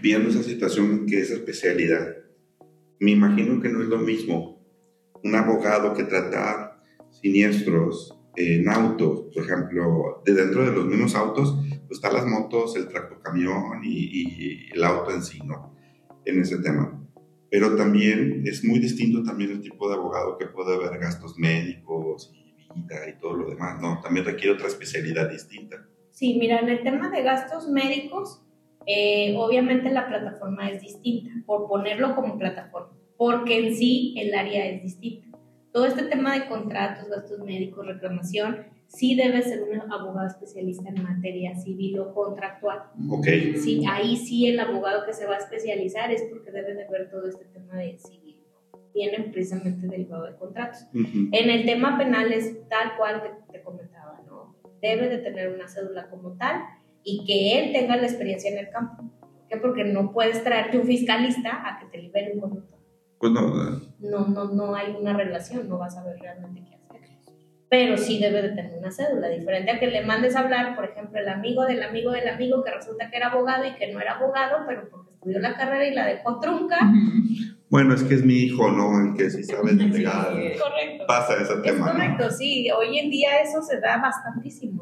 [0.02, 2.16] viendo esa situación que es especialidad,
[3.00, 4.60] me imagino que no es lo mismo
[5.22, 11.56] un abogado que trata siniestros en autos, por ejemplo, de dentro de los mismos autos,
[11.86, 15.76] pues están las motos, el tractocamión y, y el auto en sí, ¿no?
[16.24, 16.98] En ese tema.
[17.50, 22.32] Pero también es muy distinto también el tipo de abogado que puede haber gastos médicos
[22.34, 24.00] y vida y todo lo demás, ¿no?
[24.00, 25.86] También requiere otra especialidad distinta.
[26.10, 28.41] Sí, mira, en el tema de gastos médicos,
[28.86, 34.66] eh, obviamente la plataforma es distinta, por ponerlo como plataforma, porque en sí el área
[34.66, 35.38] es distinta.
[35.72, 41.02] Todo este tema de contratos, gastos médicos, reclamación, sí debe ser un abogado especialista en
[41.02, 42.80] materia civil o contractual.
[43.08, 43.26] Ok.
[43.56, 47.10] Sí, ahí sí el abogado que se va a especializar es porque debe de ver
[47.10, 48.36] todo este tema de civil.
[48.94, 50.86] Vienen precisamente derivado de contratos.
[50.92, 54.54] En el tema penal es tal cual te, te comentaba, ¿no?
[54.82, 56.60] Debe de tener una cédula como tal
[57.04, 59.02] y que él tenga la experiencia en el campo.
[59.20, 59.56] ¿Por qué?
[59.56, 62.78] Porque no puedes traerte un fiscalista a que te libere un conductor.
[63.18, 63.54] Pues no,
[64.00, 67.00] no, no, no hay una relación, no vas a ver realmente qué hacer.
[67.68, 70.84] Pero sí debe de tener una cédula, diferente a que le mandes a hablar, por
[70.84, 74.00] ejemplo, el amigo del amigo del amigo que resulta que era abogado y que no
[74.00, 76.78] era abogado, pero porque estudió la carrera y la dejó trunca.
[77.70, 79.00] bueno, es que es mi hijo, ¿no?
[79.00, 80.34] El que sí sabe de legal.
[80.60, 81.04] Correcto.
[81.06, 81.92] Pasa ese Es tema, ¿no?
[81.92, 82.68] correcto, sí.
[82.72, 84.81] Hoy en día eso se da bastantísimo,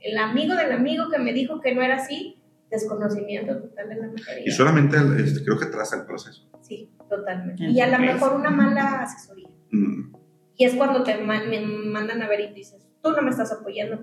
[0.00, 4.06] El amigo del amigo que me dijo que no era así, desconocimiento total de la
[4.08, 4.42] materia.
[4.46, 6.48] Y solamente este, creo que traza el proceso.
[6.60, 7.64] Sí, totalmente.
[7.64, 9.48] Y a lo mejor una mala asesoría.
[9.70, 10.14] Mm.
[10.56, 13.50] Y es cuando te me mandan a ver y tú dices, tú no me estás
[13.52, 13.98] apoyando,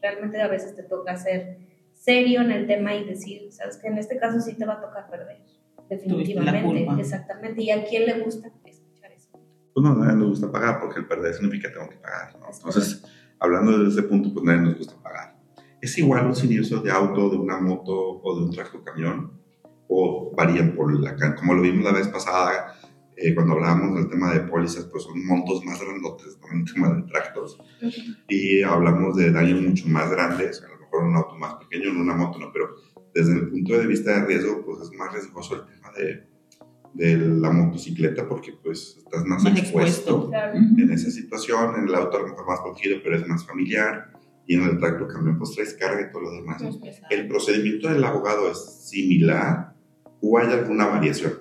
[0.00, 1.58] realmente a veces te toca ser
[1.94, 4.80] serio en el tema y decir, sabes que en este caso sí te va a
[4.80, 5.42] tocar perder,
[5.88, 7.62] definitivamente, exactamente.
[7.62, 9.30] ¿Y a quién le gusta escuchar eso?
[9.72, 12.36] Pues no, a nadie nos gusta pagar porque el perder significa que tengo que pagar,
[12.40, 12.46] ¿no?
[12.52, 13.04] Entonces,
[13.38, 15.31] hablando desde ese punto, pues nadie nos gusta pagar.
[15.82, 17.92] ¿Es igual un siniestro de auto, de una moto
[18.22, 19.32] o de un tractor camión?
[19.88, 22.76] ¿O varían por la Como lo vimos la vez pasada,
[23.16, 26.56] eh, cuando hablábamos del tema de pólizas, pues son montos más grandotes, ¿no?
[26.56, 27.58] En tema de tractos.
[28.28, 31.90] Y hablamos de daños mucho más grandes, a lo mejor en un auto más pequeño,
[31.90, 32.76] en una moto, no, pero
[33.12, 36.28] desde el punto de vista de riesgo, pues es más riesgoso el tema de,
[36.94, 40.28] de la motocicleta porque pues estás más, Más expuesto, expuesto.
[40.28, 40.58] Claro.
[40.58, 44.11] en esa situación, en el auto a lo mejor más protegido, pero es más familiar,
[44.46, 46.62] y en el tracto camión pues traes carga y todo lo demás.
[47.10, 49.74] ¿El procedimiento del abogado es similar
[50.20, 51.34] o hay alguna variación?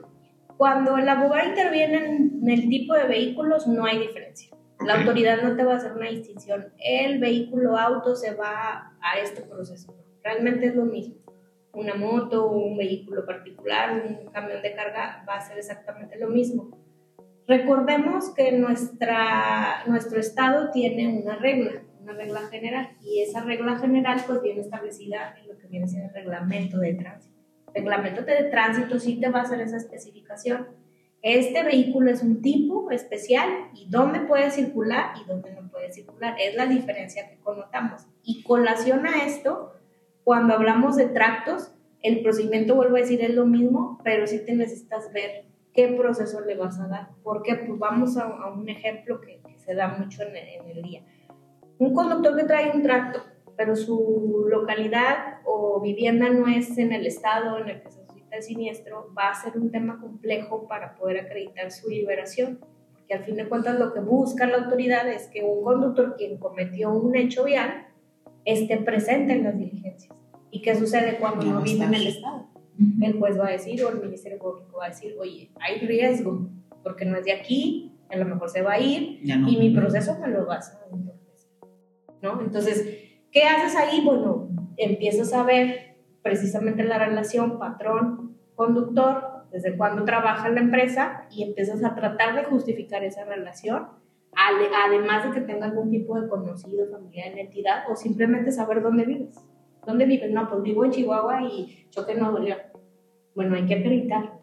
[0.58, 4.56] Cuando el abogado interviene en el tipo de vehículos, no hay diferencia.
[4.86, 5.00] La Ok.
[5.02, 6.68] autoridad no te va a hacer una distinción.
[6.84, 9.96] El vehículo auto se va a este proceso.
[10.24, 11.16] Realmente es lo mismo.
[11.74, 16.78] Una moto, un vehículo particular, un camión de carga va a ser exactamente lo mismo.
[17.48, 24.22] Recordemos que nuestra, nuestro estado tiene una regla, una regla general, y esa regla general
[24.26, 27.36] pues viene establecida en lo que viene siendo el reglamento de tránsito.
[27.74, 30.68] El reglamento de tránsito sí te va a hacer esa especificación.
[31.22, 36.36] Este vehículo es un tipo especial y dónde puede circular y dónde no puede circular.
[36.40, 38.08] Es la diferencia que connotamos.
[38.24, 39.74] Y colación a esto,
[40.24, 44.56] cuando hablamos de tractos, el procedimiento, vuelvo a decir, es lo mismo, pero sí te
[44.56, 47.10] necesitas ver qué proceso le vas a dar.
[47.24, 50.82] Porque pues vamos a, a un ejemplo que, que se da mucho en en el
[50.82, 51.04] día.
[51.82, 53.24] Un conductor que trae un tracto,
[53.58, 58.36] pero su localidad o vivienda no es en el estado en el que se suscita
[58.36, 62.60] el siniestro, va a ser un tema complejo para poder acreditar su liberación.
[62.94, 66.38] Porque al fin de cuentas lo que busca la autoridad es que un conductor quien
[66.38, 67.88] cometió un hecho vial
[68.46, 70.16] esté presente en las diligencias.
[70.52, 72.48] ¿Y qué sucede cuando no no vive en el estado?
[73.02, 76.48] El juez va a decir o el Ministerio Público va a decir, oye, hay riesgo
[76.84, 79.50] porque no es de aquí, a lo mejor se va a ir no.
[79.50, 81.21] y mi proceso me lo vas a
[82.22, 82.42] ¿no?
[82.42, 82.86] Entonces,
[83.32, 84.02] ¿qué haces ahí?
[84.04, 91.44] Bueno, empiezas a ver precisamente la relación patrón-conductor, desde cuándo trabaja en la empresa y
[91.44, 93.88] empiezas a tratar de justificar esa relación,
[94.34, 98.82] además de que tenga algún tipo de conocido, familiar en la entidad o simplemente saber
[98.82, 99.36] dónde vives.
[99.86, 100.32] ¿Dónde vives?
[100.32, 102.60] No, pues vivo en Chihuahua y choque Nuevo León.
[103.36, 104.40] Bueno, hay que acreditar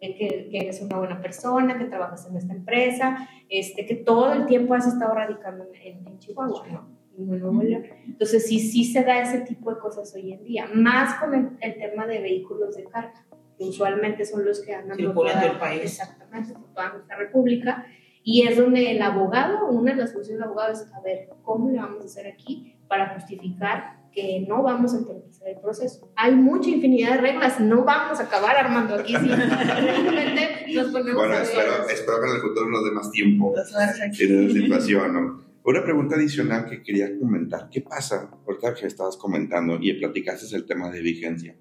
[0.00, 4.46] que, que eres una buena persona, que trabajas en esta empresa, este, que todo el
[4.46, 6.96] tiempo has estado radicando en Chihuahua, ¿no?
[7.18, 11.48] Entonces, sí, sí se da ese tipo de cosas hoy en día, más con el,
[11.60, 13.24] el tema de vehículos de carga,
[13.58, 15.82] que usualmente son los que andan por Circulan toda- todo el país.
[15.82, 17.86] Exactamente, por toda nuestra república.
[18.22, 21.70] Y es donde el abogado, una de las funciones del abogado es, a ver, ¿cómo
[21.70, 26.10] le vamos a hacer aquí para justificar que no vamos a entorpecer el proceso?
[26.16, 29.14] Hay mucha infinidad de reglas, no vamos a acabar armando aquí.
[29.16, 31.42] Realmente nos ponemos Bueno, a ver.
[31.46, 34.12] espero, espero que en el futuro nos dé más tiempo en esa
[34.52, 35.45] situación, ¿no?
[35.66, 37.68] Una pregunta adicional que quería comentar.
[37.70, 38.30] ¿Qué pasa?
[38.46, 41.56] Ahorita que estabas comentando y platicaste el tema de vigencia.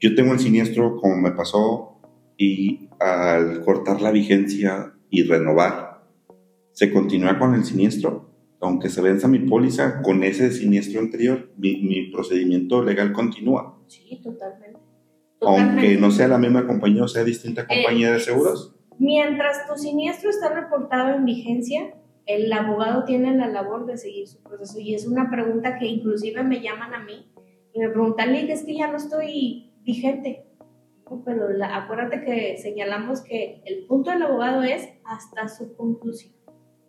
[0.00, 2.00] Yo tengo el siniestro como me pasó
[2.36, 6.02] y al cortar la vigencia y renovar,
[6.72, 8.34] se continúa con el siniestro.
[8.60, 13.78] Aunque se venza mi póliza con ese siniestro anterior, mi, mi procedimiento legal continúa.
[13.86, 14.80] Sí, totalmente.
[15.40, 16.00] Aunque Totalmente.
[16.00, 18.74] no sea la misma compañía o sea distinta Eh, compañía de seguros.
[18.98, 21.94] Mientras tu siniestro está reportado en vigencia,
[22.26, 26.42] el abogado tiene la labor de seguir su proceso y es una pregunta que inclusive
[26.42, 27.32] me llaman a mí
[27.72, 30.44] y me preguntan, Lick, es que ya no estoy vigente.
[31.24, 36.34] Pero la- acuérdate que señalamos que el punto del abogado es hasta su conclusión.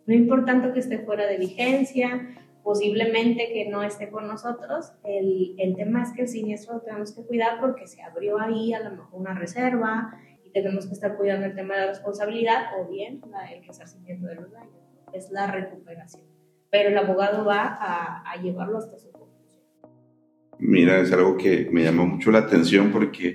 [0.06, 2.34] No importante que esté fuera de vigencia,
[2.64, 7.14] posiblemente que no esté con nosotros, el, el tema es que el siniestro lo tenemos
[7.14, 11.16] que cuidar porque se abrió ahí a lo mejor una reserva, y tenemos que estar
[11.16, 13.20] cuidando el tema de la responsabilidad o bien
[13.52, 14.77] el resarcimiento de los daños,
[15.12, 16.24] es la recuperación.
[16.70, 19.62] Pero el abogado va a, a llevarlo hasta su conclusión.
[20.58, 23.34] Mira, es algo que me llamó mucho la atención porque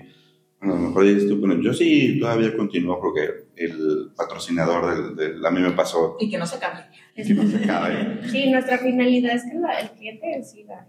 [0.59, 5.45] A lo mejor dices tú, bueno, yo sí todavía continúo porque el patrocinador del, del-
[5.45, 6.85] a mí me pasó Y que no se cambie.
[7.15, 8.19] que no se acabe.
[8.29, 10.87] Sí, nuestra finalidad es que la- el cliente siga.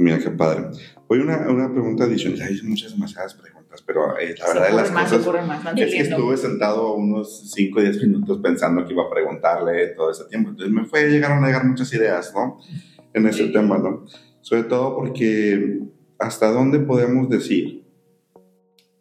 [0.00, 0.64] Mira qué padre.
[1.08, 2.40] Hoy una, una pregunta adicional.
[2.40, 5.78] Hay muchas, demasiadas preguntas, pero eh, la verdad de las más, cosas más.
[5.78, 10.10] es que estuve sentado unos 5 o 10 minutos pensando que iba a preguntarle todo
[10.10, 10.50] ese tiempo.
[10.50, 12.56] Entonces me fue, llegaron a llegar muchas ideas, ¿no?
[13.12, 13.52] En ese Sí.
[13.52, 14.06] tema, ¿no?
[14.40, 15.80] Sobre todo porque
[16.18, 17.84] hasta dónde podemos decir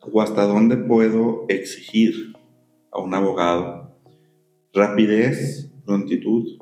[0.02, 2.34] o hasta dónde puedo exigir
[2.92, 3.96] a un abogado
[4.74, 6.60] rapidez, prontitud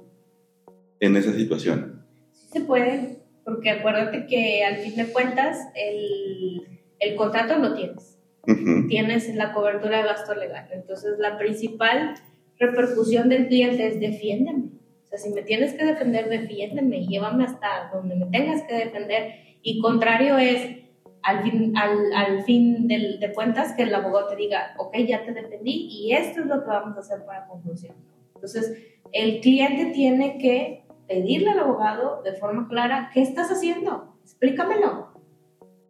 [1.00, 2.06] en esa situación.
[2.34, 6.68] Sí se puede, porque acuérdate que al fin de cuentas el,
[7.00, 8.20] el contrato lo tienes.
[8.46, 8.88] Ujú.
[8.90, 10.68] Tienes la cobertura de gasto legal.
[10.74, 12.16] Entonces la principal
[12.60, 14.66] repercusión del cliente es defiéndeme.
[15.06, 18.76] O sea, si me tienes que defender, defiéndeme y llévame hasta donde me tengas que
[18.76, 19.32] defender.
[19.62, 20.80] Y contrario es,
[21.24, 25.24] al fin, al, al fin del- de cuentas, que el abogado te diga, ok, ya
[25.24, 27.96] te defendí y esto es lo que vamos a hacer para conclusión.
[28.36, 28.74] Entonces,
[29.14, 34.18] el cliente tiene que pedirle al abogado de forma clara, ¿qué estás haciendo?
[34.24, 35.08] Explícamelo.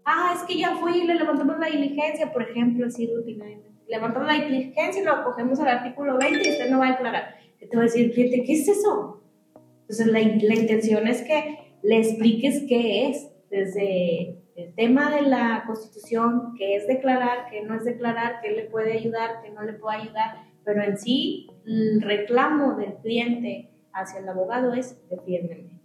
[0.06, 3.68] Ah, es que ya fui le levantamos la diligencia, por ejemplo, así rutinariamente.
[3.88, 7.36] Levantamos la diligencia y lo acogemos al artículo 20 y usted no va a declarar.
[7.60, 8.44] ¿Qué te va a decir cliente?
[8.44, 9.24] ¿Qué es eso?
[9.82, 15.64] Entonces, la, la intención es que le expliques qué es, desde el tema de la
[15.68, 19.74] constitución, qué es declarar, qué no es declarar, qué le puede ayudar, qué no le
[19.74, 23.70] puede ayudar, pero en sí el reclamo del cliente
[24.00, 25.82] hacia el abogado es defiéndeme.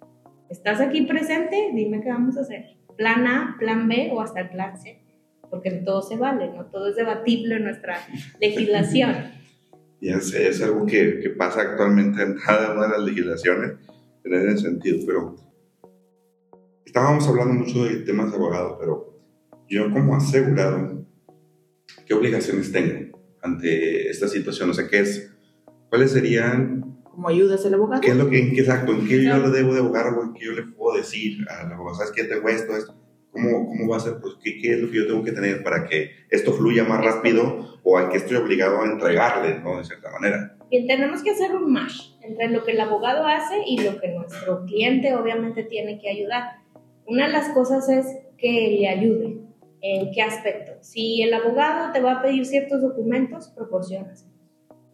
[0.51, 1.71] ¿Estás aquí presente?
[1.75, 2.77] Dime qué vamos a hacer.
[2.97, 5.03] Plan A, plan B o hasta el plan C,
[5.51, 6.67] porque todo se vale, ¿no?
[6.67, 7.99] Todo es debatible en nuestra
[8.41, 9.15] legislación.
[10.05, 13.75] Ya sé, es algo que, que pasa actualmente en cada una de las legislaciones
[14.25, 15.37] en ese sentido, pero
[16.85, 19.23] estábamos hablando mucho de temas de abogado, pero
[19.69, 21.07] yo como asegurado,
[22.05, 24.71] ¿qué obligaciones tengo ante esta situación?
[24.71, 25.33] O sea, ¿qué es?
[25.89, 26.82] ¿Cuáles serían?
[27.13, 28.01] Como ayudas al abogado.
[28.01, 28.93] ¿Qué es lo que, en qué exacto?
[28.93, 31.71] ¿En qué yo le debo de abogar o en qué yo le puedo decir al
[31.71, 31.97] abogado?
[31.97, 32.95] ¿Sabes qué tengo esto, esto?
[33.31, 34.15] ¿Cómo, ¿Cómo va a ser?
[34.21, 37.05] Pues, ¿qué, ¿Qué es lo que yo tengo que tener para que esto fluya más
[37.05, 39.79] rápido o al que estoy obligado a entregarle, ¿no?
[39.79, 40.57] De cierta manera.
[40.71, 44.09] Bien, tenemos que hacer un match entre lo que el abogado hace y lo que
[44.09, 46.63] nuestro cliente obviamente tiene que ayudar.
[47.07, 48.07] Una de las cosas es
[48.39, 49.37] que le ayude.
[49.83, 50.73] ¿En qué aspecto?
[50.81, 54.32] Si el abogado te va a pedir ciertos documentos, proporcionas.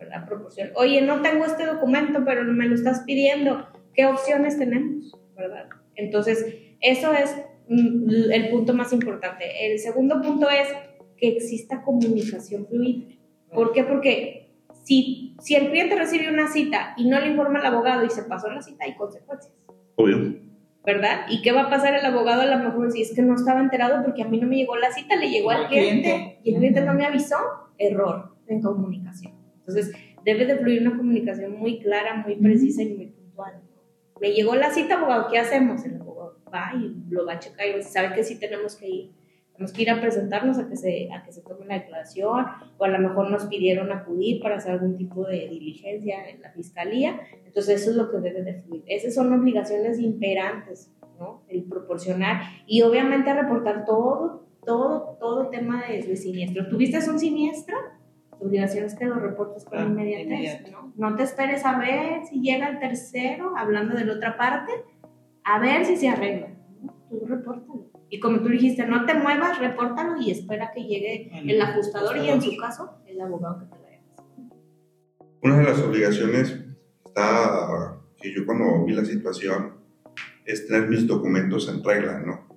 [0.09, 0.27] ¿Verdad?
[0.27, 0.71] Proporciona.
[0.77, 3.67] Oye, no tengo este documento, pero me lo estás pidiendo.
[3.95, 5.13] ¿Qué opciones tenemos?
[5.37, 5.69] ¿verdad?
[5.95, 6.47] Entonces,
[6.81, 7.37] eso es
[7.69, 9.45] mm, el punto más importante.
[9.73, 10.69] El segundo punto es
[11.17, 13.15] que exista comunicación fluida.
[13.53, 13.85] ¿Por qué?
[13.85, 14.53] Porque
[14.85, 18.23] si, si el cliente recibe una cita y no le informa al abogado y se
[18.25, 19.53] pasó la cita, hay consecuencias,
[19.97, 20.37] Obvio.
[20.85, 21.27] ¿verdad?
[21.29, 23.61] ¿Y qué va a pasar el abogado a lo mejor si es que no estaba
[23.61, 26.41] enterado porque a mí no me llegó la cita, le llegó al Al cliente, cliente.
[26.45, 27.37] y el cliente no me avisó?
[27.79, 29.33] Error en comunicación.
[29.69, 29.95] Entonces,
[30.25, 33.61] debe de fluir una comunicación muy clara, muy precisa y muy puntual.
[34.21, 35.85] Me llegó la cita, abogado, ¿qué hacemos?
[35.85, 39.13] El abogado va y lo va a checar y sabe que sí tenemos que ir.
[39.53, 42.47] Tenemos que ir a presentarnos a que, se, a que se tome la declaración
[42.79, 46.51] o a lo mejor nos pidieron acudir para hacer algún tipo de diligencia en la
[46.53, 47.21] fiscalía.
[47.45, 48.85] Entonces eso es lo que debe de fluir.
[48.87, 51.43] Esas son obligaciones imperantes, ¿no?
[51.49, 56.69] El proporcionar y obviamente reportar todo, todo, todo tema de, de siniestro.
[56.69, 57.77] ¿Tuviste un siniestro?
[58.39, 60.71] Tu obligación es que lo reportes con Ah, inmediatez, inmediato.
[60.71, 60.93] ¿no?
[60.97, 64.73] No te esperes a ver si llega el tercero, hablando de la otra parte,
[65.45, 66.49] a ver si se arregla.
[66.81, 66.95] ¿no?
[67.09, 67.89] Tú repórtalo.
[68.11, 72.17] Y como tú dijiste, no te muevas, repórtalo y espera que llegue El el ajustador
[72.17, 73.89] y en su caso, el abogado que te lo haga.
[75.43, 76.59] Una de las obligaciones
[77.05, 79.75] está, que yo cuando vi la situación,
[80.47, 82.49] es tener mis documentos en regla, ¿no?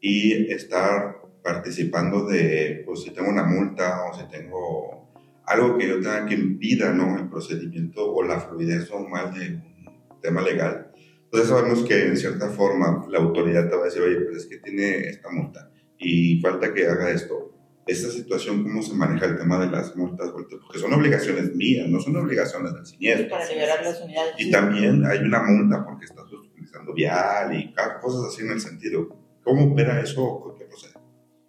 [0.00, 5.05] Y estar participando de, pues si tengo una multa o si tengo
[5.46, 7.16] algo que yo tenga que impida, ¿no?
[7.18, 10.90] El procedimiento o la fluidez normal de un tema legal.
[11.24, 14.46] Entonces sabemos que en cierta forma la autoridad te va a decir, oye, pues es
[14.46, 19.38] que tiene esta multa y falta que haga esto esta situación, cómo se maneja el
[19.38, 23.28] tema de las multas, porque son obligaciones mías, no son obligaciones del Y siniestro.
[23.28, 24.34] para liberar las unidades.
[24.38, 27.72] Y también hay una multa porque estás utilizando vial y
[28.02, 29.08] cosas así en el sentido.
[29.44, 30.94] ¿Cómo opera eso o qué procede?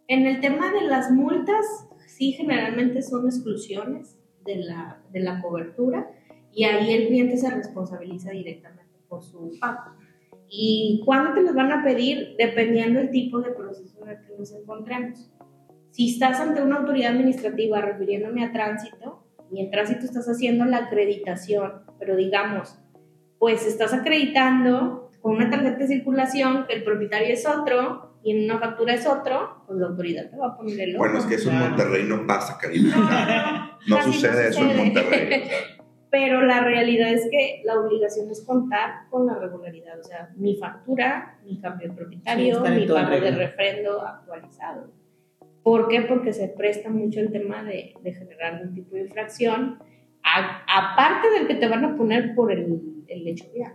[0.07, 1.65] En el tema de las multas,
[2.17, 6.09] sí, generalmente son exclusiones de la, de la cobertura
[6.51, 9.95] y ahí el cliente se responsabiliza directamente por su pago.
[10.49, 12.35] ¿Y cuándo te los van a pedir?
[12.37, 15.31] Dependiendo del tipo de proceso en el que nos encontremos.
[15.91, 20.77] Si estás ante una autoridad administrativa, refiriéndome a tránsito, y en tránsito estás haciendo la
[20.77, 22.79] acreditación, pero digamos,
[23.39, 28.43] pues estás acreditando con una tarjeta de circulación que el propietario es otro, y en
[28.49, 31.03] una factura es otro, pues la autoridad te va a poner el ojo.
[31.05, 31.59] Bueno, es que eso en.
[31.59, 33.63] Monterrey no pasa, Karina.
[33.87, 34.75] No sucede eso en.
[34.77, 35.41] Monterrey.
[35.43, 35.57] o sea.
[36.09, 40.55] Pero la realidad es que la obligación es contar con la regularidad, o sea, mi
[40.55, 44.89] factura, mi cambio de propietario, mi pago de refrendo actualizado.
[45.63, 46.01] ¿Por qué?
[46.03, 49.79] Porque se presta mucho el tema de, de generar algún tipo de infracción,
[50.23, 50.63] a-
[50.93, 53.73] aparte del que te van a poner por el, el hecho vial.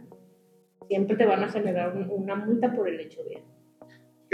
[0.88, 3.42] Siempre te van a generar un- una multa por el hecho vial.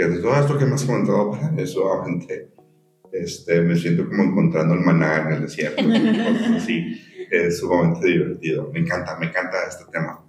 [0.07, 2.53] De todo esto que me has comentado, para eso, obviamente,
[3.11, 5.83] este, me siento como encontrando el maná en el desierto.
[5.83, 6.95] cosas así.
[7.29, 8.71] Es sumamente divertido.
[8.71, 10.25] Me encanta, me encanta este tema.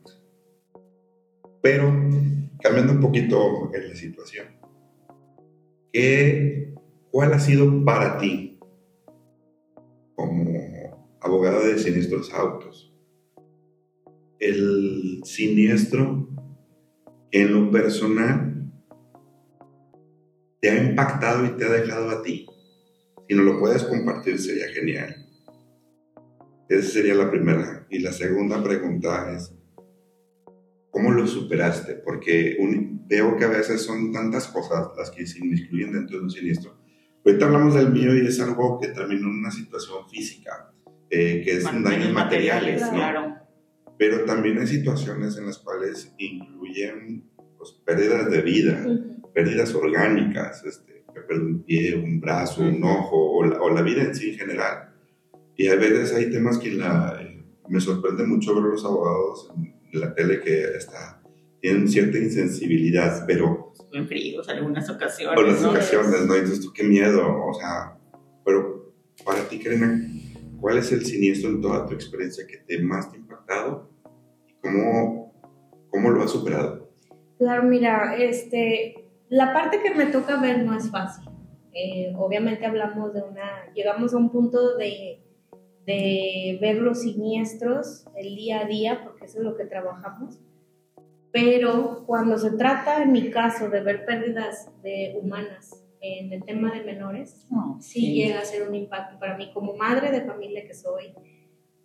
[1.62, 1.86] Pero,
[2.60, 4.48] cambiando un poquito la situación,
[5.92, 6.74] ¿qué,
[7.12, 8.58] ¿cuál ha sido para ti,
[10.16, 12.92] como abogado de siniestros autos,
[14.40, 16.28] el siniestro
[17.30, 18.49] en lo personal
[20.60, 22.46] te ha impactado y te ha dejado a ti?
[23.28, 25.26] Si nos lo puedes compartir sería genial.
[26.68, 27.86] Esa sería la primera.
[27.90, 29.52] Y la segunda pregunta es,
[30.90, 31.94] ¿cómo lo superaste?
[31.94, 36.24] Porque un- veo que a veces son tantas cosas las que se incluyen dentro de
[36.24, 36.76] un siniestro.
[37.24, 40.72] Ahorita hablamos del mío y es algo que terminó en una situación física,
[41.10, 42.90] eh, que es Man- daños materiales, ¿no?
[42.92, 43.36] claro.
[43.98, 48.86] Pero también hay situaciones en las cuales incluyen pues, pérdidas de vida
[49.34, 53.82] pérdidas orgánicas, este, que perdió un pie, un brazo, un ojo, o la, o la
[53.82, 54.94] vida en sí en general.
[55.56, 59.52] Y a veces hay temas que la, eh, me sorprende mucho ver los abogados
[59.92, 61.20] en la tele que está,
[61.60, 65.34] tienen cierta insensibilidad, pero En fríos algunas ocasiones.
[65.34, 65.70] por las ¿no?
[65.70, 66.36] ocasiones, ¿no?
[66.36, 67.96] Y dices tú, qué miedo, o sea,
[68.44, 68.92] pero
[69.24, 70.00] para ti, Karina,
[70.60, 73.90] ¿cuál es el siniestro en toda tu experiencia que te más te ha impactado?
[74.48, 75.34] ¿Y cómo,
[75.90, 76.90] cómo lo has superado?
[77.38, 78.94] Claro, mira, este,
[79.30, 81.30] la parte que me toca ver no es fácil.
[81.72, 85.22] Eh, obviamente hablamos de una, llegamos a un punto de,
[85.86, 90.40] de ver los siniestros el día a día, porque eso es lo que trabajamos.
[91.32, 96.72] Pero cuando se trata, en mi caso, de ver pérdidas de humanas en el tema
[96.74, 100.66] de menores, No, sí, llega a ser un impacto para mí como madre de familia
[100.66, 101.14] que soy.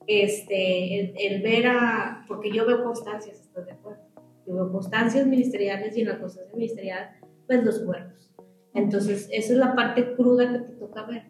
[0.07, 4.01] Este, el, el ver a, porque yo veo constancias, ¿estás de acuerdo?
[4.47, 7.09] Yo veo constancias ministeriales y en la constancia ministerial
[7.47, 8.31] ves los cuerpos.
[8.73, 11.23] Entonces, esa es la parte cruda que te toca ver.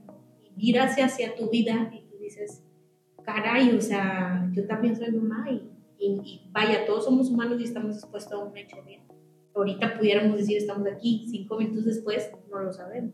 [0.43, 2.63] Y miras hacia tu vida y tú dices,
[3.23, 7.65] caray, o sea, yo también soy mamá y, y, y vaya, todos somos humanos y
[7.65, 9.01] estamos expuestos a un hecho bien.
[9.55, 13.13] Ahorita pudiéramos decir, estamos aquí, cinco minutos después, no lo sabemos.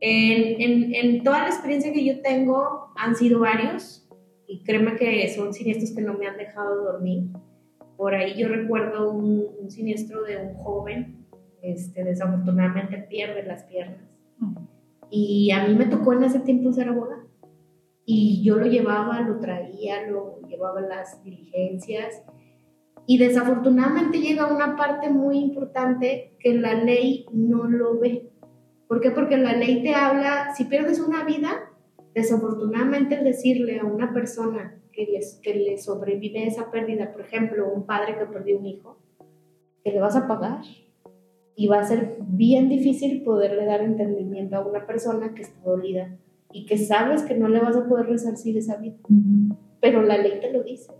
[0.00, 4.08] En, en, en toda la experiencia que yo tengo, han sido varios,
[4.48, 7.28] y créeme que son siniestros que no me han dejado dormir.
[7.96, 11.15] Por ahí yo recuerdo un, un siniestro de un joven,
[11.66, 14.02] este, desafortunadamente pierde las piernas.
[15.10, 17.24] Y a mí me tocó en ese tiempo ser abogada.
[18.04, 22.22] Y yo lo llevaba, lo traía, lo llevaba a las diligencias.
[23.06, 28.30] Y desafortunadamente llega una parte muy importante que la ley no lo ve.
[28.88, 29.10] ¿Por qué?
[29.10, 31.72] Porque la ley te habla, si pierdes una vida,
[32.14, 37.72] desafortunadamente el decirle a una persona que, les, que le sobrevive esa pérdida, por ejemplo,
[37.72, 38.98] un padre que perdió un hijo,
[39.84, 40.62] que le vas a pagar.
[41.58, 46.16] Y va a ser bien difícil poderle dar entendimiento a una persona que está dolida
[46.52, 48.96] y que sabes que no le vas a poder resarcir esa vida.
[49.80, 50.92] Pero la ley te lo dice.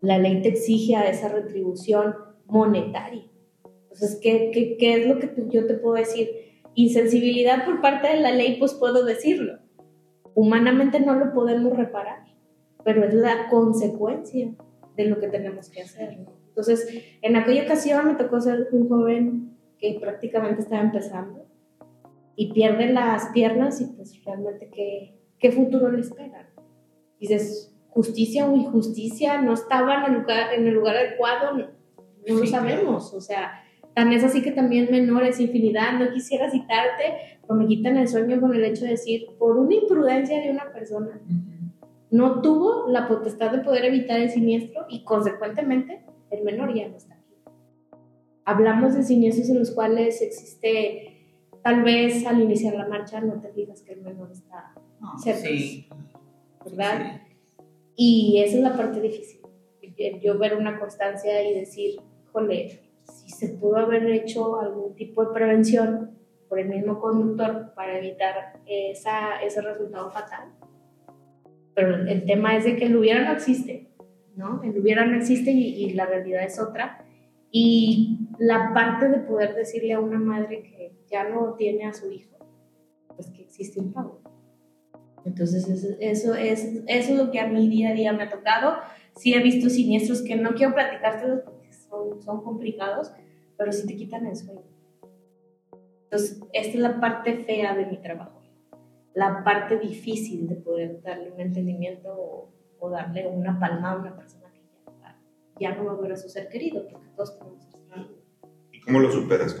[0.00, 2.14] La ley te exige a esa retribución
[2.46, 3.24] monetaria.
[3.82, 6.28] Entonces, ¿qué, qué, qué es lo que tú- yo te puedo decir?
[6.74, 9.58] Insensibilidad por parte de la ley, pues puedo decirlo.
[10.34, 12.24] Humanamente no lo podemos reparar,
[12.84, 14.54] pero es la consecuencia
[14.96, 16.18] de lo que tenemos que hacer.
[16.20, 16.39] ¿no?
[16.60, 21.46] Entonces, en aquella ocasión me tocó ser un joven que prácticamente estaba empezando
[22.36, 26.50] y pierde las piernas y pues realmente qué, qué futuro le espera.
[27.18, 31.66] Dices, justicia o injusticia, no estaba en el lugar, en el lugar adecuado, no,
[32.28, 33.14] no lo Sí, sabemos.
[33.14, 33.62] O sea,
[33.94, 38.38] tan es así que también menores, infinidad, no quisiera citarte, pero me quitan el sueño
[38.38, 41.20] con el hecho de decir, por una imprudencia de una persona,
[42.10, 46.96] no tuvo la potestad de poder evitar el siniestro y consecuentemente el menor ya no
[46.96, 47.34] está aquí.
[48.44, 53.52] Hablamos de siniestros en los cuales existe, tal vez al iniciar la marcha no te
[53.52, 55.40] digas que el menor está, No, Cerca.
[55.40, 55.88] sí.
[56.64, 57.22] ¿verdad?
[57.96, 59.40] Y esa es la parte difícil.
[60.22, 62.00] Yo ver una constancia y decir,
[62.32, 66.16] jole, si se pudo haber hecho algún tipo de prevención
[66.48, 70.52] por el mismo conductor para evitar esa, ese resultado fatal.
[71.74, 73.89] Pero el tema es de que el hubiera no existe,
[74.36, 74.62] ¿no?
[74.62, 77.04] El hubiera no existe y, la realidad es otra.
[77.50, 82.10] Y la parte de poder decirle a una madre que ya no tiene a su
[82.10, 82.36] hijo,
[83.14, 84.20] pues que existe un pago.
[85.24, 85.68] Entonces,
[86.00, 88.76] eso, es, eso es lo que a mí día a día me ha tocado.
[89.16, 93.12] Sí he visto siniestros que no quiero platicártelos porque son, son complicados,
[93.58, 94.62] pero sí te quitan el sueño.
[96.04, 98.40] Entonces, esta es la parte fea de mi trabajo,
[99.14, 104.50] la parte difícil de poder darle un entendimiento o, darle una palma a una persona
[104.52, 104.60] que
[105.00, 105.18] ya,
[105.60, 108.14] ya no va a ver a su ser querido, porque todos tenemos ser querido.
[108.72, 109.56] ¿Y cómo lo superas?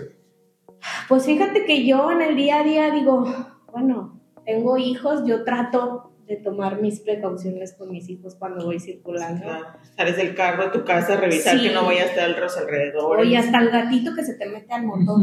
[1.08, 3.26] Pues fíjate que yo en el día a día digo,
[3.72, 9.42] bueno, tengo hijos, yo trato de tomar mis precauciones con mis hijos cuando voy circulando.
[9.42, 9.66] Claro,
[9.96, 11.68] Sales del carro a tu casa a revisar Sí.
[11.68, 13.26] que no vaya a estar a los alrededores.
[13.26, 14.86] Oye, hasta el gatito que se te mete al.
[14.86, 15.18] No.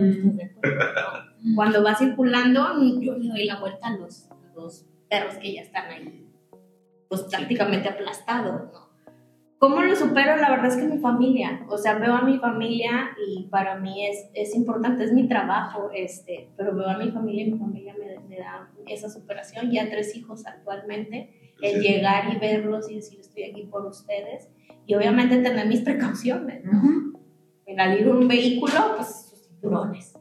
[1.56, 5.62] Cuando va circulando, yo le doy la vuelta a los, a los perros que ya
[5.62, 6.27] están ahí,
[7.10, 8.88] pues prácticamente aplastados, ¿no?
[9.60, 10.38] ¿Cómo lo supero?
[10.38, 14.06] La verdad es que mi familia, o sea, veo a mi familia y para mí
[14.06, 17.96] es, es importante, es mi trabajo, este, pero veo a mi familia y mi familia
[17.98, 21.88] me, me da esa superación, ya tres hijos actualmente, el Sí.
[21.88, 24.48] llegar y verlos y decir estoy aquí por ustedes
[24.86, 26.78] y obviamente tener mis precauciones, ¿no?
[26.78, 27.20] Ujú.
[27.66, 30.14] En al ir un vehículo, pues sus cinturones.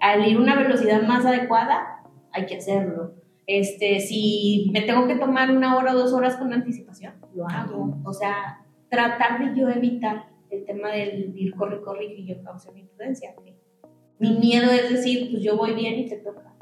[0.00, 3.14] Al ir a una velocidad más adecuada, hay que hacerlo.
[3.52, 7.98] Este, si me tengo que tomar una hora o dos horas con anticipación, lo hago.
[8.04, 12.70] O sea, tratar de yo evitar el tema del ir corre, corre y yo cause
[12.70, 13.34] mi imprudencia.
[14.20, 16.54] Mi miedo es decir, pues yo voy bien y te toca.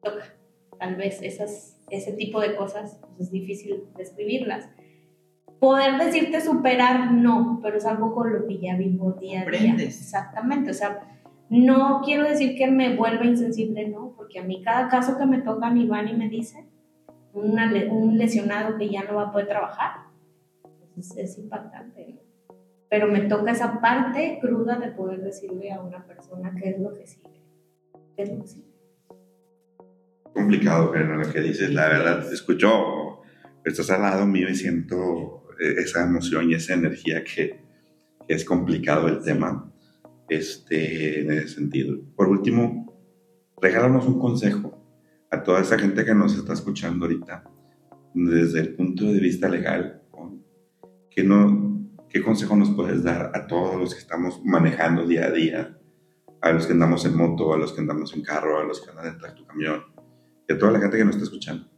[0.00, 0.32] Toca.
[0.78, 4.70] Tal vez esas, ese tipo de cosas pues, es difícil describirlas.
[5.58, 9.58] Poder decirte superar, no, pero es algo con lo que ya vivo día a día.
[9.58, 10.00] Aprendes.
[10.00, 11.19] Exactamente, o sea,
[11.50, 15.40] no quiero decir que me vuelva insensible, no, porque a mí cada caso que me
[15.42, 16.64] toca mi van y me dice,
[17.32, 20.06] una un lesionado que ya no va a poder trabajar,
[20.62, 22.20] pues es, es impactante, ¿no?
[22.88, 26.94] Pero me toca esa parte cruda de poder decirle a una persona qué es lo
[26.94, 27.40] que sigue.
[28.16, 28.70] ¿Qué es lo que sigue?
[30.32, 31.72] complicado, Karen, lo que dices.
[31.72, 33.22] La verdad, escucho,
[33.64, 37.60] estás al lado mío y siento eh, esa emoción y esa energía que,
[38.26, 39.69] que es complicado el tema
[40.30, 41.98] este, en ese sentido.
[42.14, 42.86] Por último,
[43.60, 44.78] regálanos un consejo
[45.30, 47.44] a toda esa gente que nos está escuchando ahorita
[48.14, 50.02] desde el punto de vista legal.
[51.10, 55.30] ¿Qué, no, ¿Qué consejo nos puedes dar a todos los que estamos manejando día a
[55.30, 55.76] día?
[56.40, 58.90] A los que andamos en moto, a los que andamos en carro, a los que
[58.90, 59.82] andan en tu camión
[60.48, 61.68] y a toda la gente que nos está escuchando.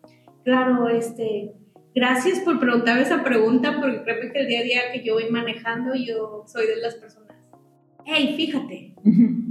[0.45, 1.55] Claro, este,
[1.95, 5.31] gracias por preguntarme esa pregunta, porque creo que el día a día que yo voy
[5.31, 7.32] manejando, yo soy de las personas.
[8.05, 8.95] Hey, fíjate,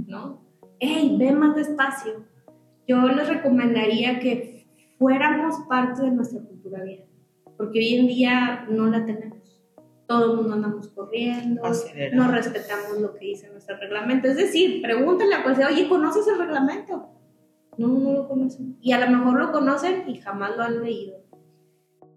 [0.06, 0.42] ¿no?
[0.78, 2.24] Hey, ve más despacio.
[2.86, 4.66] Yo les recomendaría que
[4.98, 7.04] fuéramos parte de nuestra cultura vial,
[7.56, 9.38] porque hoy en día no la tenemos.
[10.06, 11.62] Todo el mundo andamos corriendo,
[12.12, 14.28] no respetamos lo que dice nuestro reglamento.
[14.28, 17.08] Es decir, pregúntale a cualquiera, oye, ¿conoces el reglamento?
[17.78, 18.76] No, no lo conocen.
[18.82, 21.22] Y a lo mejor lo conocen y jamás lo han leído.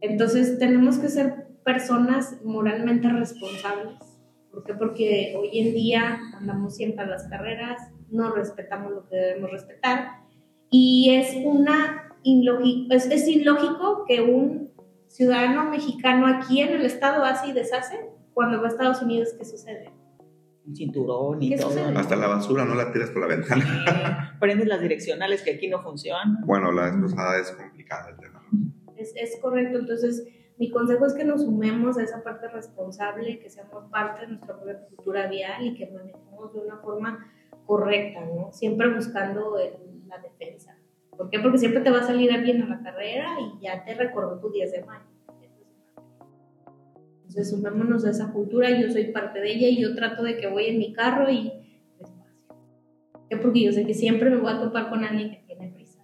[0.01, 4.14] Entonces tenemos que ser personas moralmente responsables.
[4.55, 4.73] ¿Por qué?
[4.73, 10.21] Porque hoy en día andamos siempre a las carreras, no respetamos lo que debemos respetar
[10.71, 14.71] y es una ilógico, es, es ilógico que un
[15.07, 17.99] ciudadano mexicano aquí en el estado hace y deshace
[18.33, 19.91] cuando va a Estados Unidos, ¿qué sucede?
[20.65, 21.69] Un cinturón y ¿Qué todo.
[21.71, 21.97] sucede?
[21.97, 24.31] Hasta la basura no la tiras por la ventana.
[24.31, 24.37] Sí.
[24.39, 26.37] Prendes las direccionales que aquí no funcionan.
[26.45, 28.41] Bueno, la vez pasada es complicado el tema.
[28.97, 30.25] Es, es correcto, entonces
[30.57, 34.55] mi consejo es que nos sumemos a esa parte responsable, que seamos parte de nuestra
[34.55, 37.31] propia cultura vial y que manejemos de una forma
[37.65, 38.51] correcta, ¿no?
[38.53, 40.77] Siempre buscando el- la defensa.
[41.17, 41.39] ¿Por qué?
[41.39, 44.49] Porque siempre te va a salir alguien a la carrera y ya te recordó tu
[44.51, 45.05] 10 de mayo.
[47.21, 50.47] Entonces sumémonos a esa cultura, yo soy parte de ella y yo trato de que
[50.47, 51.51] voy en mi carro y
[51.99, 52.45] despacio.
[53.11, 53.37] ¿Por qué?
[53.37, 56.01] Porque yo sé que siempre me voy a topar con alguien que tiene prisa.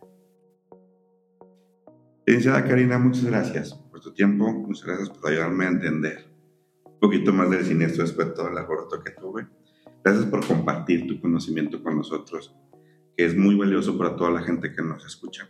[2.26, 6.26] Licenciada Karina, muchas gracias tu tiempo, muchas gracias por ayudarme a entender
[6.84, 9.47] un poquito más del siniestro después de todo el alboroto que tuve.
[10.04, 12.56] Gracias por compartir tu conocimiento con nosotros,
[13.16, 15.49] que es muy valioso para toda la gente que nos escucha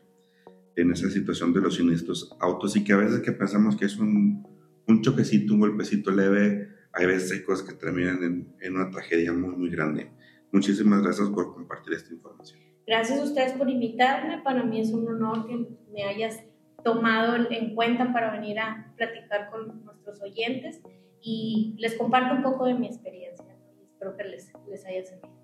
[0.75, 3.97] en esa situación de los siniestros autos y que a veces que pensamos que es
[3.97, 4.45] un,
[4.87, 9.33] un choquecito, un golpecito leve, hay veces hay cosas que terminan en, en una tragedia
[9.33, 10.11] muy, muy grande.
[10.51, 12.59] Muchísimas gracias por compartir esta información.
[12.85, 14.41] Gracias a ustedes por invitarme.
[14.43, 16.39] Para mí es un honor que me hayas
[16.83, 20.81] tomado en cuenta para venir a platicar con nuestros oyentes
[21.21, 23.45] y les comparto un poco de mi experiencia.
[23.91, 25.41] espero que les, les haya servido.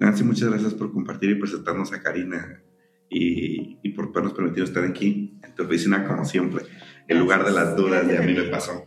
[0.00, 2.62] Nancy, muchas gracias por compartir y presentarnos a Karina
[3.08, 6.64] y, y por habernos permitido estar aquí en tu oficina, como siempre,
[7.08, 8.84] en lugar de las dudas de a mí me pasó.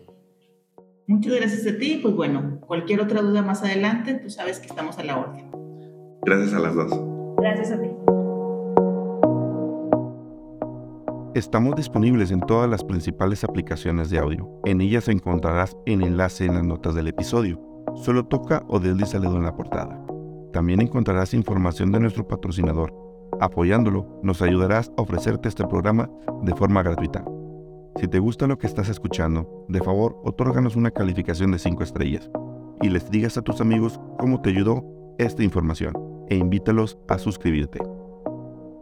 [1.07, 1.99] Muchas gracias a ti.
[2.01, 5.49] Pues bueno, cualquier otra duda más adelante, tú sabes que estamos a la orden.
[6.23, 6.91] Gracias a las dos.
[7.37, 7.96] Gracias a ti.
[11.37, 14.49] Estamos disponibles en todas las principales aplicaciones de audio.
[14.65, 17.61] En ellas encontrarás el enlace en las notas del episodio.
[17.93, 20.03] Solo toca o desliza el en la portada.
[20.51, 22.91] También encontrarás información de nuestro patrocinador.
[23.39, 26.09] Apoyándolo, nos ayudarás a ofrecerte este programa
[26.41, 27.23] de forma gratuita.
[27.97, 32.31] Si te gusta lo que estás escuchando, de favor, otórganos una calificación de 5 estrellas
[32.81, 34.83] y les digas a tus amigos cómo te ayudó
[35.19, 35.93] esta información
[36.29, 37.77] e invítalos a suscribirte.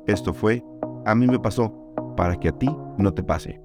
[0.07, 0.63] Esto fue
[1.05, 1.84] A mí me pasó,
[2.15, 3.64] para que a ti no te pase.